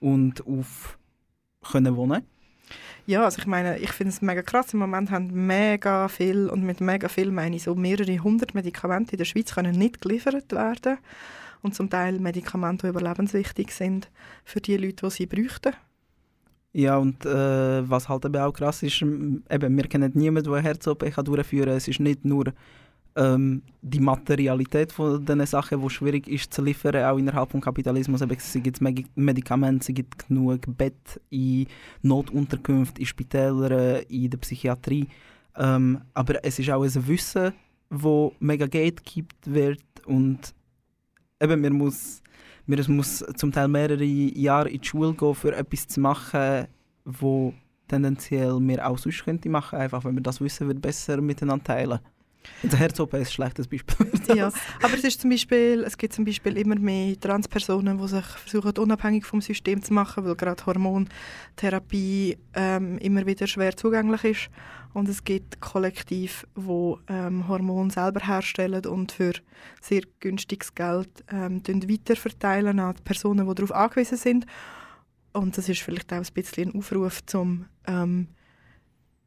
und 0.00 0.46
auf 0.46 0.98
können 1.72 1.96
wohnen. 1.96 2.22
Ja, 3.06 3.24
also 3.24 3.38
ich 3.38 3.46
meine, 3.46 3.78
ich 3.78 3.92
finde 3.92 4.12
es 4.12 4.20
mega 4.20 4.42
krass. 4.42 4.72
Im 4.74 4.80
Moment 4.80 5.10
haben 5.10 5.46
mega 5.46 6.08
viel, 6.08 6.48
und 6.48 6.64
mit 6.64 6.80
mega 6.80 7.08
viel 7.08 7.30
meine 7.30 7.56
ich 7.56 7.62
so 7.62 7.74
mehrere 7.74 8.18
hundert 8.18 8.54
Medikamente 8.54 9.12
in 9.12 9.18
der 9.18 9.24
Schweiz 9.24 9.54
können 9.54 9.78
nicht 9.78 10.00
geliefert 10.00 10.52
werden. 10.52 10.98
Und 11.66 11.74
zum 11.74 11.90
Teil 11.90 12.20
Medikamente, 12.20 12.86
die 12.86 12.90
überlebenswichtig 12.90 13.72
sind 13.72 14.08
für 14.44 14.60
die 14.60 14.76
Leute, 14.76 15.04
die 15.06 15.10
sie 15.10 15.26
bräuchten. 15.26 15.72
Ja, 16.72 16.96
und 16.96 17.26
äh, 17.26 17.90
was 17.90 18.08
halt 18.08 18.24
eben 18.24 18.36
auch 18.36 18.52
krass 18.52 18.84
ist, 18.84 19.02
eben, 19.02 19.76
wir 19.76 19.88
kennen 19.88 20.12
niemanden, 20.14 20.48
der 20.48 20.58
eine 20.58 20.68
Herz-OP 20.68 21.00
durchführen 21.24 21.66
kann. 21.66 21.76
Es 21.76 21.88
ist 21.88 21.98
nicht 21.98 22.24
nur 22.24 22.52
ähm, 23.16 23.62
die 23.82 23.98
Materialität 23.98 24.92
von 24.92 25.24
diesen 25.26 25.44
Sachen, 25.44 25.82
die 25.82 25.90
schwierig 25.90 26.28
ist 26.28 26.54
zu 26.54 26.62
liefern, 26.62 27.02
auch 27.04 27.18
innerhalb 27.18 27.50
des 27.50 27.60
Kapitalismus. 27.60 28.22
Eben, 28.22 28.36
es 28.36 28.52
gibt 28.62 28.80
Medi- 28.80 29.06
Medikamente, 29.16 29.90
es 29.90 29.96
gibt 29.96 30.28
genug 30.28 30.60
Bett 30.68 31.20
in 31.30 31.66
Notunterkünften, 32.02 33.00
in 33.00 33.06
Spitälern, 33.06 34.04
in 34.08 34.30
der 34.30 34.38
Psychiatrie. 34.38 35.08
Ähm, 35.56 36.00
aber 36.14 36.44
es 36.44 36.60
ist 36.60 36.70
auch 36.70 36.84
ein 36.84 37.08
Wissen, 37.08 37.52
wo 37.90 38.34
mega 38.38 38.66
gatekeept 38.66 39.52
wird 39.52 39.82
und 40.04 40.54
eben, 41.40 41.60
man 41.60 41.72
muss, 41.72 42.22
man 42.66 42.82
muss 42.88 43.24
zum 43.36 43.52
Teil 43.52 43.68
mehrere 43.68 44.04
Jahre 44.04 44.68
in 44.70 44.80
die 44.80 44.88
Schule 44.88 45.14
gehen, 45.14 45.34
für 45.34 45.54
etwas 45.54 45.88
zu 45.88 46.00
machen, 46.00 46.66
wo 47.04 47.54
tendenziell 47.88 48.58
wir 48.60 48.86
auch 48.86 48.98
sonst 48.98 49.24
könnte 49.24 49.48
machen, 49.48 49.78
einfach 49.78 50.04
wenn 50.04 50.14
wir 50.14 50.22
das 50.22 50.40
Wissen 50.40 50.68
wird 50.68 50.82
besser 50.82 51.20
miteinander 51.20 51.64
teilen. 51.64 52.00
Der 52.62 52.78
Herz-OP 52.78 53.14
ist 53.14 53.20
ein 53.20 53.32
schlechtes 53.32 53.66
Beispiel. 53.66 54.06
ja, 54.34 54.52
aber 54.82 54.94
es, 54.94 55.04
ist 55.04 55.20
zum 55.20 55.30
Beispiel, 55.30 55.82
es 55.86 55.96
gibt 55.96 56.12
zum 56.12 56.24
Beispiel 56.24 56.56
immer 56.56 56.76
mehr 56.76 57.18
Transpersonen, 57.18 57.98
die 57.98 58.08
sich 58.08 58.24
versuchen, 58.24 58.76
unabhängig 58.78 59.24
vom 59.24 59.40
System 59.40 59.82
zu 59.82 59.92
machen, 59.92 60.24
weil 60.24 60.36
gerade 60.36 60.64
Hormontherapie 60.64 62.38
ähm, 62.54 62.98
immer 62.98 63.26
wieder 63.26 63.46
schwer 63.46 63.76
zugänglich 63.76 64.24
ist. 64.24 64.50
Und 64.96 65.10
es 65.10 65.24
gibt 65.24 65.60
Kollektiv, 65.60 66.46
wo 66.54 67.00
ähm, 67.08 67.46
Hormone 67.48 67.90
selber 67.90 68.26
herstellen 68.26 68.86
und 68.86 69.12
für 69.12 69.34
sehr 69.82 70.00
günstiges 70.20 70.74
Geld 70.74 71.10
ähm, 71.30 71.60
weiterverteilen 71.66 72.78
an 72.78 72.94
die 72.96 73.02
Personen, 73.02 73.46
die 73.46 73.54
darauf 73.54 73.72
angewiesen 73.72 74.16
sind. 74.16 74.46
Und 75.34 75.58
das 75.58 75.68
ist 75.68 75.82
vielleicht 75.82 76.10
auch 76.14 76.16
ein 76.16 76.32
bisschen 76.32 76.70
ein 76.70 76.78
Aufruf, 76.78 77.26
zum 77.26 77.66
ähm, 77.86 78.28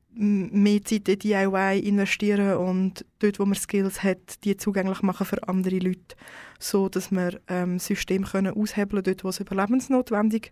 mehr 0.10 0.84
Zeit 0.84 1.08
in 1.08 1.20
DIY 1.20 1.82
investieren 1.82 2.58
und 2.58 3.06
dort, 3.20 3.38
wo 3.40 3.46
man 3.46 3.54
Skills 3.54 4.02
hat, 4.02 4.44
die 4.44 4.58
zugänglich 4.58 5.04
machen 5.04 5.28
für 5.28 5.48
andere 5.48 5.78
Leute, 5.78 6.16
so 6.58 6.90
dass 6.90 7.12
wir 7.12 7.40
ähm, 7.48 7.78
System 7.78 8.24
können 8.24 8.56
aushebeln, 8.56 9.04
dort, 9.04 9.24
wo 9.24 9.30
es 9.30 9.40
überlebensnotwendig 9.40 10.52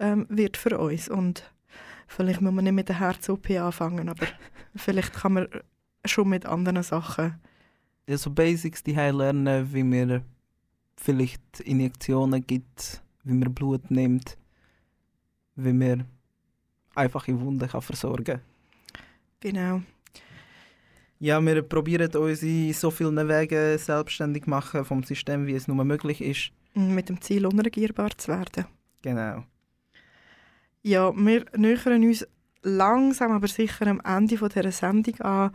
ähm, 0.00 0.26
wird 0.28 0.58
für 0.58 0.78
uns. 0.78 1.08
Und 1.08 1.50
vielleicht 2.10 2.40
muss 2.40 2.52
man 2.52 2.64
nicht 2.64 2.74
mit 2.74 2.88
der 2.88 2.98
Herz-OP 2.98 3.50
anfangen, 3.50 4.08
aber 4.08 4.26
vielleicht 4.74 5.12
kann 5.12 5.34
man 5.34 5.48
schon 6.04 6.28
mit 6.28 6.44
anderen 6.44 6.82
Sachen. 6.82 7.40
ja, 8.06 8.18
so 8.18 8.30
Basics 8.30 8.82
die 8.82 8.94
lernen, 8.94 9.72
wie 9.72 9.84
man 9.84 10.24
vielleicht 10.96 11.60
Injektionen 11.60 12.44
gibt, 12.44 13.02
wie 13.22 13.34
man 13.34 13.54
Blut 13.54 13.90
nimmt, 13.90 14.36
wie 15.54 15.72
man 15.72 16.04
einfache 16.94 17.38
Wunden 17.40 17.68
kann 17.68 17.82
versorgen 17.82 18.40
Genau. 19.38 19.80
Ja, 21.18 21.40
wir 21.40 21.62
probieren 21.62 22.14
uns 22.14 22.42
in 22.42 22.72
so 22.72 22.90
vielen 22.90 23.28
Wegen 23.28 23.78
selbstständig 23.78 24.46
machen 24.46 24.84
vom 24.84 25.02
System, 25.04 25.46
wie 25.46 25.54
es 25.54 25.68
nur 25.68 25.84
möglich 25.84 26.20
ist. 26.20 26.52
Mit 26.74 27.08
dem 27.08 27.20
Ziel, 27.20 27.46
unregierbar 27.46 28.10
zu 28.16 28.28
werden. 28.28 28.66
Genau. 29.02 29.44
Ja, 30.82 31.12
wir 31.14 31.44
nähern 31.56 32.04
uns 32.04 32.26
langsam 32.62 33.32
aber 33.32 33.48
sicher 33.48 33.86
am 33.86 34.00
Ende 34.00 34.36
dieser 34.36 34.72
Sendung 34.72 35.20
an. 35.20 35.50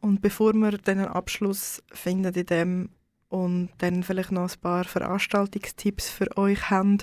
Und 0.00 0.20
bevor 0.20 0.52
wir 0.54 0.78
dann 0.78 0.98
einen 0.98 1.08
Abschluss 1.08 1.82
finden 1.92 2.34
in 2.34 2.46
dem 2.46 2.88
und 3.28 3.70
dann 3.78 4.02
vielleicht 4.02 4.32
noch 4.32 4.50
ein 4.50 4.60
paar 4.60 4.84
Veranstaltungstipps 4.84 6.08
für 6.08 6.34
euch 6.38 6.70
haben, 6.70 6.98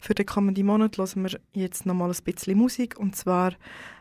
für 0.00 0.14
den 0.14 0.26
kommenden 0.26 0.66
Monat 0.66 0.98
hören 0.98 1.22
wir 1.22 1.40
jetzt 1.52 1.86
noch 1.86 1.94
mal 1.94 2.10
ein 2.10 2.24
bisschen 2.24 2.58
Musik. 2.58 2.98
Und 2.98 3.16
zwar 3.16 3.54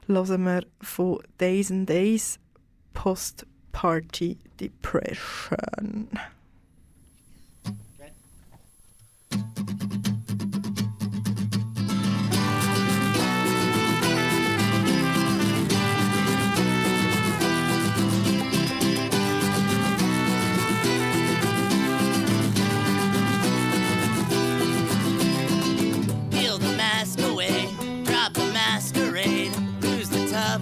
hören 0.08 0.44
wir 0.44 0.66
von 0.82 1.20
Days 1.40 1.72
and 1.72 1.88
Days 1.88 2.40
Post-Party 2.94 4.38
Depression. 4.60 6.10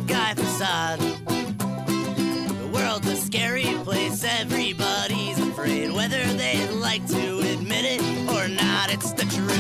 Guy 0.10 0.34
facade? 0.34 1.00
The 1.28 2.70
world's 2.74 3.08
a 3.08 3.16
scary 3.16 3.76
place, 3.84 4.24
everybody's 4.24 5.38
afraid. 5.38 5.92
Whether 5.92 6.24
they'd 6.34 6.72
like 6.72 7.06
to 7.10 7.40
admit 7.42 7.86
it 7.86 8.02
or 8.28 8.48
not, 8.48 8.92
it's 8.92 9.12
the 9.12 9.26
truth. 9.26 9.54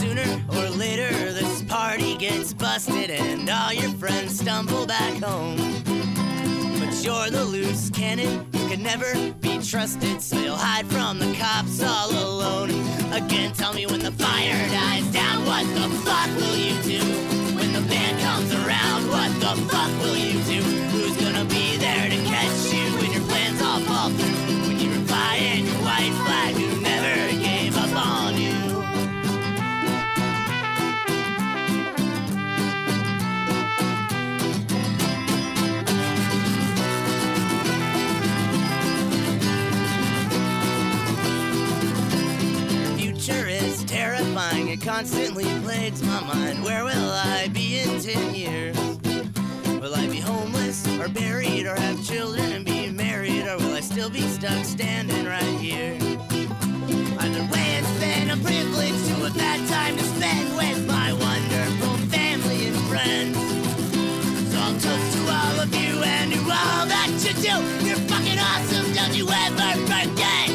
Sooner 0.00 0.42
or 0.58 0.70
later, 0.70 1.32
this 1.32 1.62
party 1.62 2.16
gets 2.16 2.52
busted 2.52 3.10
and 3.10 3.48
all 3.48 3.72
your 3.72 3.90
friends 3.92 4.40
stumble 4.40 4.86
back 4.86 5.22
home. 5.22 5.91
You're 7.02 7.30
the 7.30 7.44
loose 7.44 7.90
cannon, 7.90 8.46
you 8.52 8.68
can 8.68 8.80
never 8.80 9.12
be 9.40 9.58
trusted, 9.58 10.22
so 10.22 10.38
you'll 10.38 10.54
hide 10.54 10.86
from 10.86 11.18
the 11.18 11.34
cops 11.34 11.82
all 11.82 12.10
alone. 12.10 12.70
Again, 13.12 13.52
tell 13.54 13.72
me 13.72 13.86
when 13.86 13.98
the 13.98 14.12
fire 14.12 14.68
dies 14.70 15.04
down, 15.06 15.44
what 15.44 15.66
the 15.74 15.88
fuck 16.04 16.28
will 16.36 16.56
you 16.56 16.80
do? 16.82 17.04
When 17.56 17.72
the 17.72 17.80
band 17.88 18.20
comes 18.20 18.54
around, 18.54 19.08
what 19.08 19.32
the 19.40 19.60
fuck 19.68 19.90
will 20.00 20.16
you 20.16 20.40
do? 20.44 20.81
Constantly 44.82 45.44
plagues 45.60 46.02
my 46.02 46.20
mind. 46.24 46.62
Where 46.64 46.84
will 46.84 47.10
I 47.12 47.48
be 47.52 47.78
in 47.78 48.00
10 48.00 48.34
years? 48.34 48.76
Will 49.80 49.94
I 49.94 50.08
be 50.08 50.18
homeless 50.18 50.86
or 50.98 51.08
buried 51.08 51.66
or 51.66 51.76
have 51.76 52.04
children 52.04 52.52
and 52.52 52.64
be 52.64 52.90
married? 52.90 53.46
Or 53.46 53.58
will 53.58 53.74
I 53.74 53.80
still 53.80 54.10
be 54.10 54.22
stuck 54.22 54.64
standing 54.64 55.24
right 55.24 55.54
here? 55.60 55.94
Either 57.18 57.44
way, 57.52 57.78
it's 57.78 57.94
been 58.00 58.30
a 58.30 58.36
privilege 58.38 58.98
to 59.06 59.14
have 59.22 59.36
had 59.36 59.68
time 59.68 59.96
to 59.96 60.04
spend 60.04 60.56
with 60.56 60.86
my 60.86 61.12
wonderful 61.12 61.96
family 62.08 62.66
and 62.66 62.76
friends. 62.90 63.38
So 64.50 64.58
I'll 64.58 64.78
toast 64.80 65.12
to 65.16 65.22
all 65.30 65.60
of 65.60 65.74
you 65.74 66.02
and 66.02 66.32
to 66.32 66.40
all 66.40 66.86
that 66.86 67.10
you 67.22 67.32
do. 67.34 67.86
You're 67.86 68.02
fucking 68.10 68.38
awesome, 68.38 68.92
don't 68.94 69.14
you 69.14 69.28
ever 69.30 69.78
forget. 69.86 70.50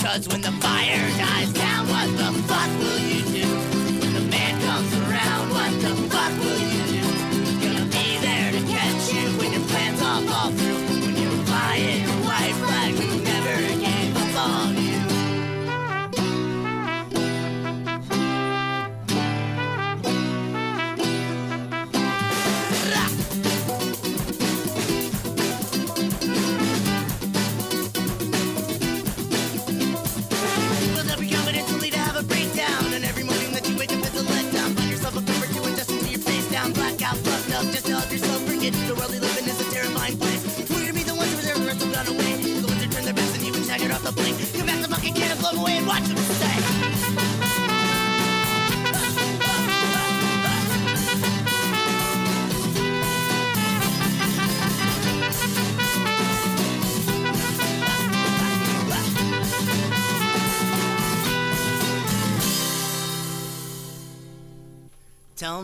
Cause 0.00 0.26
when 0.28 0.40
the 0.40 0.52
fire 0.62 1.08
dies 1.18 1.52
down, 1.52 1.86
what 1.88 2.10
the 2.16 2.32
fuck 2.48 2.70
will 2.78 2.98
you 2.98 3.15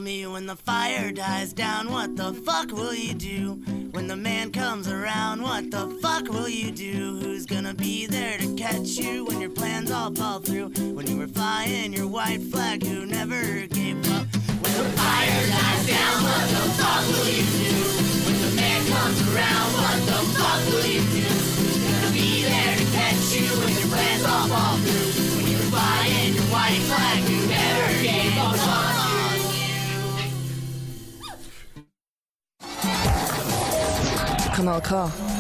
me 0.03 0.27
when 0.27 0.47
the 0.47 0.57
fire 0.57 1.13
dies 1.13 1.53
down, 1.53 1.91
what 1.91 2.17
the 2.17 2.33
fuck 2.33 2.73
will 2.73 2.95
you 2.95 3.15
do? 3.15 3.55
When 3.93 4.09
the 4.09 4.17
man 4.17 4.51
comes 4.51 4.89
around, 4.89 5.43
what 5.43 5.71
the 5.71 5.87
fuck 6.03 6.29
will 6.29 6.49
you 6.49 6.73
do? 6.73 7.21
Who's 7.21 7.47
gonna 7.47 7.75
be 7.75 8.07
there 8.07 8.37
to 8.39 8.57
catch 8.57 8.99
you 8.99 9.25
when 9.25 9.41
your 9.41 9.51
plans 9.51 9.93
all 9.93 10.13
fall 10.13 10.41
through? 10.41 10.71
When 10.95 11.07
you 11.07 11.19
were 11.19 11.29
flying 11.29 11.93
your 11.93 12.09
white 12.09 12.43
flag, 12.51 12.83
who 12.83 13.07
never 13.07 13.67
gave 13.69 13.99
up? 14.11 14.27
When 14.63 14.75
the 14.75 14.89
fire 14.99 15.47
dies 15.47 15.87
down, 15.87 16.23
what 16.27 16.47
the 16.51 16.65
fuck 16.83 17.05
will 17.07 17.29
you 17.31 17.47
do? 17.63 17.75
When 18.27 18.39
the 18.43 18.53
man 18.57 18.81
comes 18.91 19.21
around, 19.31 19.69
what 19.79 19.99
the 20.11 20.21
fuck 20.35 20.61
will 20.73 20.87
you 20.87 21.03
do? 21.15 21.29
Who's 21.63 21.79
gonna 21.87 22.13
be 22.13 22.43
there 22.43 22.75
to 22.77 22.85
catch 22.91 23.39
you 23.39 23.47
when 23.63 23.73
your 23.73 23.89
plans 23.93 24.25
all 24.25 24.49
fall 24.49 24.77
through? 24.79 25.37
When 25.37 25.47
you 25.47 25.59
were 25.59 25.71
flying 25.71 26.35
your 26.35 26.49
white 26.51 26.83
flag, 26.91 27.23
who 27.23 27.47
never 27.47 28.03
gave 28.03 28.27
up 28.27 28.32
Kanal 34.63 34.81
K. 34.81 35.32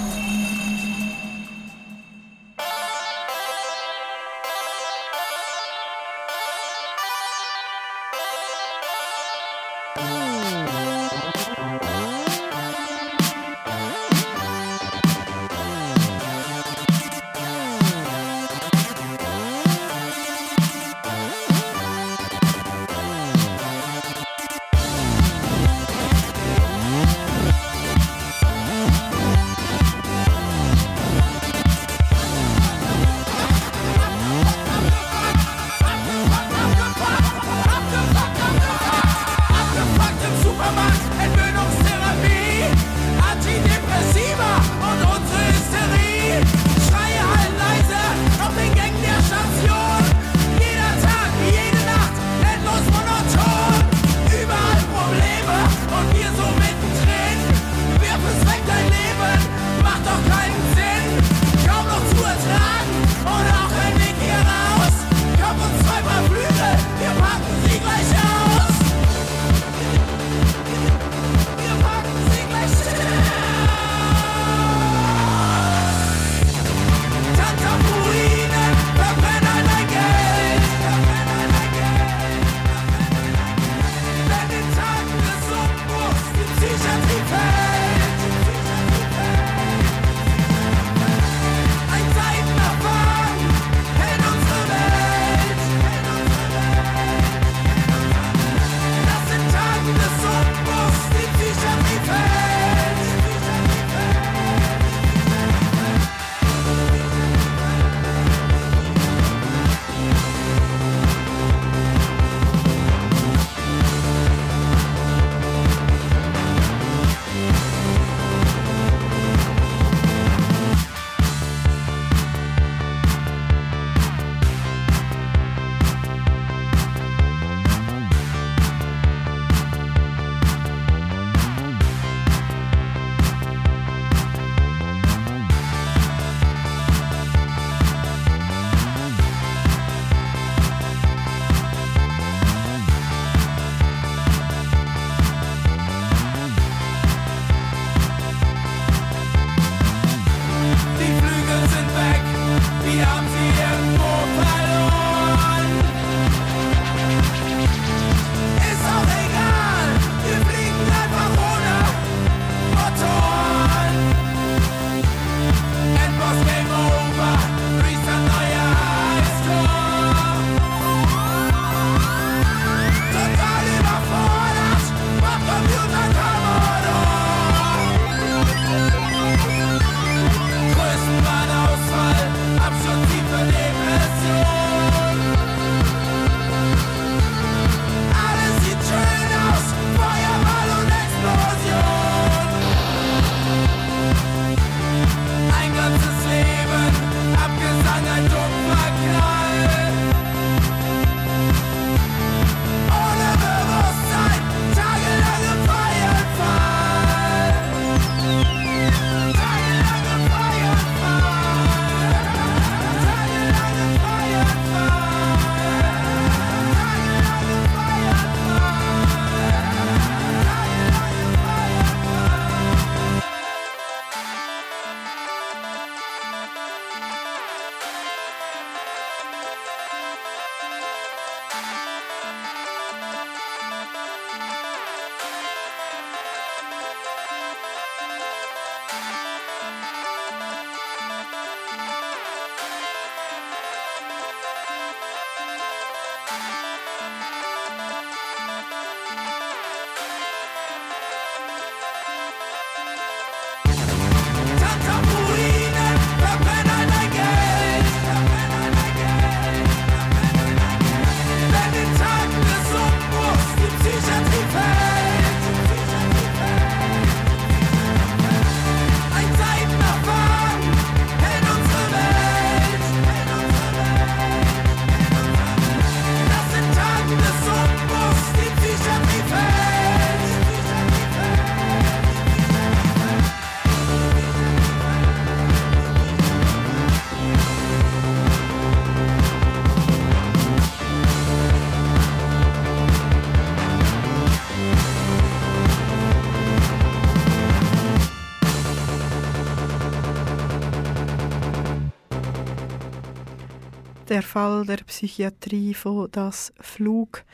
der 304.12 304.22
Fall 304.22 304.66
der 304.66 304.76
Psychiatrie 304.76 305.72
von 305.72 306.06
das 306.12 306.52
Flug. 306.60 307.24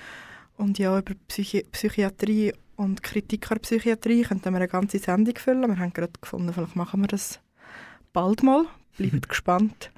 Und 0.56 0.78
ja, 0.78 0.96
über 0.96 1.14
Psychi 1.26 1.64
Psychiatrie 1.72 2.52
und 2.76 3.02
Kritik 3.02 3.50
an 3.50 3.58
Psychiatrie 3.58 4.22
könnten 4.22 4.52
wir 4.52 4.58
eine 4.58 4.68
ganze 4.68 4.98
Sendung 5.00 5.34
füllen. 5.36 5.68
Wir 5.68 5.78
haben 5.78 5.92
gerade 5.92 6.12
gefunden, 6.20 6.52
vielleicht 6.52 6.76
machen 6.76 7.00
wir 7.00 7.08
das 7.08 7.40
bald 8.12 8.44
mal. 8.44 8.66
Bleibt 8.96 9.28
gespannt. 9.28 9.90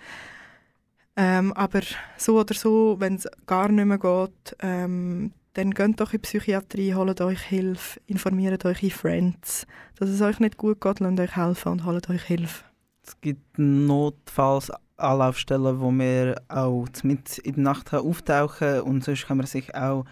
Ähm, 1.17 1.53
aber 1.53 1.83
so 2.17 2.41
oder 2.41 2.55
so, 2.55 2.97
wenn 2.99 3.17
es 3.17 3.29
gar 3.45 3.69
nicht 3.69 3.85
mehr 3.85 3.99
geht, 3.99 4.57
ähm, 4.61 5.33
dann 5.53 5.73
geht 5.73 6.01
doch 6.01 6.15
in 6.15 6.23
die 6.23 6.27
Psychiatrie, 6.27 6.95
holt 6.95 7.21
euch 7.21 7.43
Hilfe, 7.43 8.01
informiert 8.07 8.65
euch 8.65 8.83
in 8.83 8.91
Friends, 8.91 9.67
dass 9.97 10.09
es 10.09 10.23
euch 10.23 10.41
nicht 10.41 10.57
gut 10.57 10.81
geht, 10.81 11.01
lasst 11.01 11.21
euch 11.21 11.37
helfen 11.37 11.73
und 11.73 11.85
holt 11.85 12.09
euch 12.09 12.23
Hilfe. 12.23 12.65
Es 13.03 13.21
gibt 13.21 13.59
notfalls 13.59 14.73
Anlaufstellen, 15.01 15.81
wo 15.81 15.91
man 15.91 16.35
auch 16.49 16.87
mit 17.03 17.39
in 17.39 17.55
der 17.55 17.63
Nacht 17.65 17.93
auftauchen. 17.93 18.81
Und 18.83 19.05
sonst 19.05 19.27
kann 19.27 19.39
man 19.39 19.47
sich 19.47 19.75
auch 19.75 20.05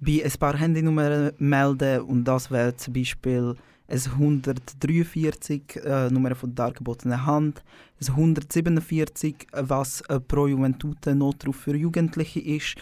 bei 0.00 0.22
ein 0.24 0.32
paar 0.38 0.56
Handynummern 0.56 1.32
melden. 1.38 2.02
Und 2.02 2.24
das 2.24 2.50
wäre 2.50 2.76
zum 2.76 2.94
Beispiel 2.94 3.56
ein 3.88 3.98
143, 3.98 5.76
äh, 5.84 6.10
Nummer 6.10 6.34
von 6.34 6.54
der 6.54 6.66
dargebotenen 6.66 7.26
Hand, 7.26 7.62
ein 8.00 8.08
147, 8.08 9.46
was 9.52 10.02
ein 10.08 10.24
Pro 10.26 10.46
Juventute 10.46 11.14
Notruf 11.14 11.56
für 11.56 11.76
Jugendliche 11.76 12.40
ist. 12.40 12.76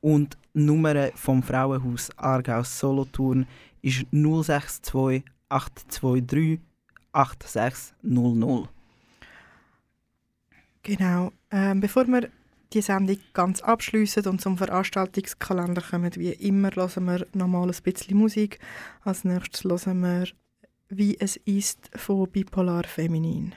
Und 0.00 0.36
Nummer 0.52 1.10
vom 1.14 1.42
Frauenhaus 1.42 2.10
Aargau 2.16 2.62
Solothurn 2.62 3.46
ist 3.82 4.06
062 4.10 5.24
823 5.48 6.60
8600. 7.12 8.73
Genau. 10.84 11.32
Ähm, 11.50 11.80
bevor 11.80 12.06
wir 12.06 12.28
die 12.74 12.82
Sendung 12.82 13.16
ganz 13.32 13.62
abschließen 13.62 14.26
und 14.26 14.40
zum 14.40 14.58
Veranstaltungskalender 14.58 15.82
kommen, 15.82 16.14
wie 16.16 16.32
immer, 16.32 16.70
hören 16.76 17.04
wir 17.06 17.26
nochmal 17.32 17.70
ein 17.70 17.82
bisschen 17.82 18.18
Musik. 18.18 18.58
Als 19.02 19.24
nächstes 19.24 19.86
hören 19.86 20.00
wir 20.00 20.26
«Wie 20.90 21.18
es 21.18 21.36
ist» 21.36 21.90
von 21.96 22.28
Bipolar 22.30 22.84
Feminin. 22.84 23.54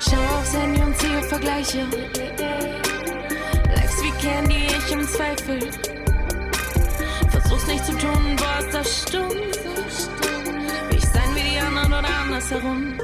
Schau 0.00 0.38
aufs 0.38 0.54
Handy 0.54 0.82
und 0.82 0.96
ziehe 0.98 1.22
Vergleiche. 1.22 1.86
Likes 3.74 4.02
wie 4.02 4.10
Candy, 4.20 4.66
ich 4.66 4.92
im 4.92 5.08
Zweifel. 5.08 5.60
Versuch's 7.30 7.66
nicht 7.66 7.86
zu 7.86 7.92
tun, 7.92 8.36
boah, 8.36 8.58
ist 8.58 8.74
das 8.74 9.02
stumm. 9.02 9.30
Ich 10.90 11.06
sein 11.06 11.34
wie 11.34 11.50
die 11.52 11.58
anderen 11.58 11.92
oder 11.92 12.08
andersherum? 12.22 12.98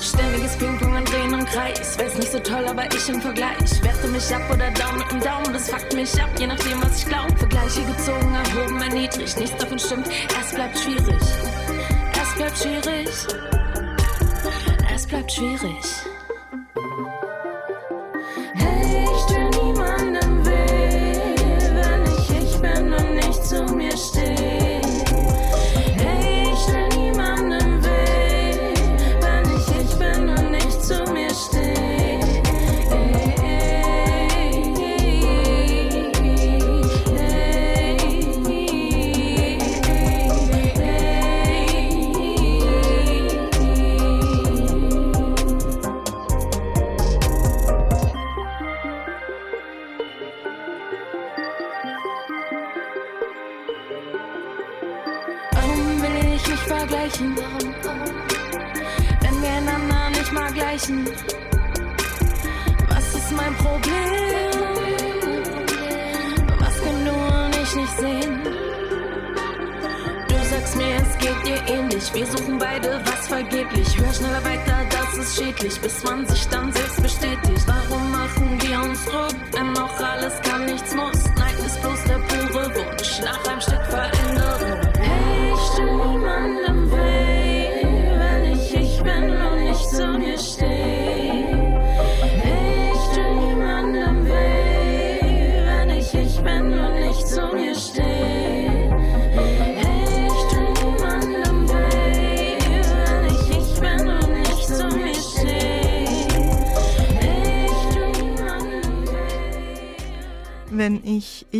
Ständiges 0.00 0.56
Ping-Pong 0.58 0.96
und 0.96 1.12
Drehen 1.12 1.34
im 1.34 1.44
Kreis. 1.46 1.98
Wär's 1.98 2.14
nicht 2.14 2.30
so 2.30 2.38
toll, 2.38 2.64
aber 2.68 2.86
ich 2.94 3.08
im 3.08 3.20
Vergleich. 3.20 3.82
Werte 3.82 4.06
mich 4.06 4.32
ab 4.32 4.42
oder 4.54 4.70
down 4.70 4.98
mit 4.98 5.10
dem 5.10 5.20
Daumen, 5.20 5.52
das 5.52 5.68
fuckt 5.68 5.94
mich 5.96 6.12
ab, 6.22 6.30
je 6.38 6.46
nachdem, 6.46 6.80
was 6.80 6.98
ich 6.98 7.06
glaub. 7.06 7.36
Vergleiche 7.36 7.82
gezogen, 7.82 8.34
erhoben, 8.34 8.80
erniedrigt. 8.80 9.36
Nichts 9.40 9.56
davon 9.56 9.80
stimmt, 9.80 10.08
es 10.40 10.54
bleibt 10.54 10.78
schwierig. 10.78 11.18
Bleibt 12.40 12.56
schwierig. 12.56 13.08
Es 14.94 15.06
bleibt 15.06 15.30
schwierig. 15.30 16.09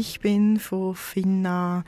Ich 0.00 0.18
bin 0.18 0.58
von 0.58 0.94
Finna, 0.94 1.84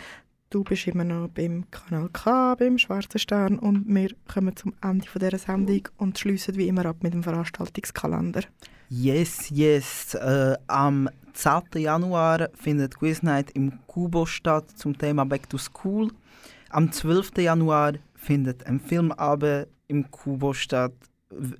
du 0.50 0.62
bist 0.62 0.86
immer 0.86 1.02
noch 1.02 1.28
beim 1.28 1.64
Kanal 1.70 2.10
K, 2.12 2.54
beim 2.56 2.76
Schwarzen 2.76 3.18
Stern 3.18 3.58
und 3.58 3.86
wir 3.86 4.10
kommen 4.30 4.54
zum 4.54 4.74
Ende 4.82 5.06
dieser 5.18 5.38
Sendung 5.38 5.88
und 5.96 6.18
schließen 6.18 6.54
wie 6.56 6.68
immer 6.68 6.84
ab 6.84 6.96
mit 7.00 7.14
dem 7.14 7.22
Veranstaltungskalender. 7.22 8.42
Yes, 8.90 9.48
yes. 9.48 10.12
Äh, 10.12 10.58
am 10.66 11.08
10. 11.32 11.80
Januar 11.80 12.50
findet 12.52 12.98
Quiz 12.98 13.22
Night 13.22 13.50
im 13.52 13.78
Kubo 13.86 14.26
statt 14.26 14.66
zum 14.76 14.98
Thema 14.98 15.24
Back 15.24 15.48
to 15.48 15.56
School. 15.56 16.10
Am 16.68 16.92
12. 16.92 17.38
Januar 17.38 17.94
findet 18.14 18.66
ein 18.66 18.78
Filmabend 18.78 19.68
im 19.88 20.10
Kubo 20.10 20.52
statt. 20.52 20.92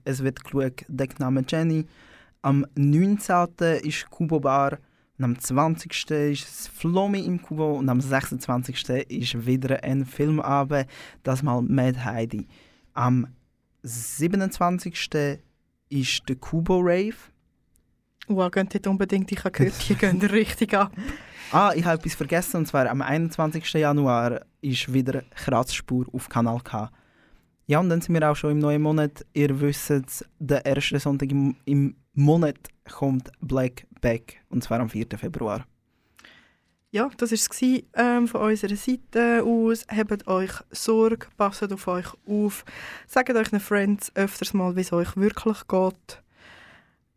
Es 0.04 0.22
wird 0.22 0.44
geschaut, 0.44 0.84
Deckname 0.86 1.44
Jenny. 1.48 1.86
Am 2.42 2.66
19. 2.74 3.46
ist 3.84 4.10
Kubo 4.10 4.38
Bar. 4.38 4.76
Und 5.22 5.36
am 5.36 5.38
20. 5.38 5.92
ist 5.92 6.48
es 6.48 6.66
Flomi 6.66 7.20
im 7.20 7.40
Kubo. 7.40 7.74
Und 7.74 7.88
am 7.88 8.00
26. 8.00 8.88
ist 9.08 9.46
wieder 9.46 9.84
ein 9.84 10.04
Filmabend, 10.04 10.88
das 11.22 11.44
mal 11.44 11.62
Mad 11.62 12.04
Heidi. 12.04 12.48
Am 12.92 13.28
27. 13.84 15.38
ist 15.90 16.28
der 16.28 16.36
Kubo 16.40 16.80
Rave. 16.80 17.14
Wow, 18.26 18.50
geht 18.50 18.74
nicht 18.74 18.86
unbedingt, 18.88 19.30
ich 19.30 19.38
habe 19.38 19.52
gehört, 19.52 19.88
die 19.88 19.94
gehen 19.94 20.20
richtig 20.22 20.74
ab. 20.74 20.90
Ah, 21.52 21.72
ich 21.76 21.84
habe 21.84 21.98
etwas 21.98 22.14
vergessen, 22.14 22.56
und 22.56 22.66
zwar 22.66 22.90
am 22.90 23.00
21. 23.00 23.74
Januar 23.74 24.40
ist 24.60 24.92
wieder 24.92 25.22
Kratzspur 25.36 26.06
auf 26.12 26.28
Kanal 26.28 26.60
K. 26.64 26.90
Ja, 27.66 27.78
und 27.78 27.88
dann 27.90 28.00
sind 28.00 28.14
wir 28.14 28.28
auch 28.28 28.34
schon 28.34 28.52
im 28.52 28.58
neuen 28.58 28.82
Monat. 28.82 29.24
Ihr 29.34 29.60
wisst 29.60 29.90
es, 29.90 30.24
der 30.40 30.66
erste 30.66 30.98
Sonntag 30.98 31.30
im, 31.30 31.54
im 31.64 31.94
Monat 32.14 32.58
kommt 32.90 33.30
Black 33.40 33.86
Back, 34.00 34.40
und 34.50 34.62
zwar 34.62 34.80
am 34.80 34.88
4. 34.88 35.06
Februar. 35.16 35.64
Ja, 36.90 37.08
das 37.16 37.30
war 37.30 37.38
es 37.38 37.82
ähm, 37.94 38.28
von 38.28 38.42
unserer 38.42 38.76
Seite 38.76 39.42
aus. 39.42 39.86
Habt 39.88 40.26
euch 40.28 40.52
Sorge, 40.70 41.26
passt 41.38 41.72
auf 41.72 41.88
euch 41.88 42.08
auf. 42.28 42.66
Sagt 43.06 43.30
euch 43.30 43.62
Friends 43.62 44.12
öfters 44.14 44.52
mal, 44.52 44.76
wie 44.76 44.82
es 44.82 44.92
euch 44.92 45.16
wirklich 45.16 45.66
geht. 45.66 46.22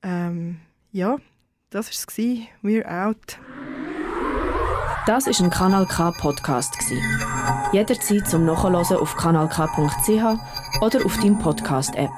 Ähm, 0.02 0.62
ja, 0.94 1.18
das 1.72 1.88
war 1.88 1.92
es. 1.92 2.40
We're 2.64 2.86
out. 2.88 3.38
Das 5.08 5.28
ist 5.28 5.42
ein 5.42 5.50
Kanal 5.50 5.86
K 5.86 6.12
Podcast 6.12 6.80
gsi. 6.80 7.00
Jederzeit 7.74 8.30
zum 8.30 8.46
Nachhören 8.46 8.76
auf 8.76 9.16
kanalk.ch 9.18 10.82
oder 10.82 11.06
auf 11.06 11.18
deinem 11.18 11.38
Podcast 11.38 11.94
App. 11.96 12.10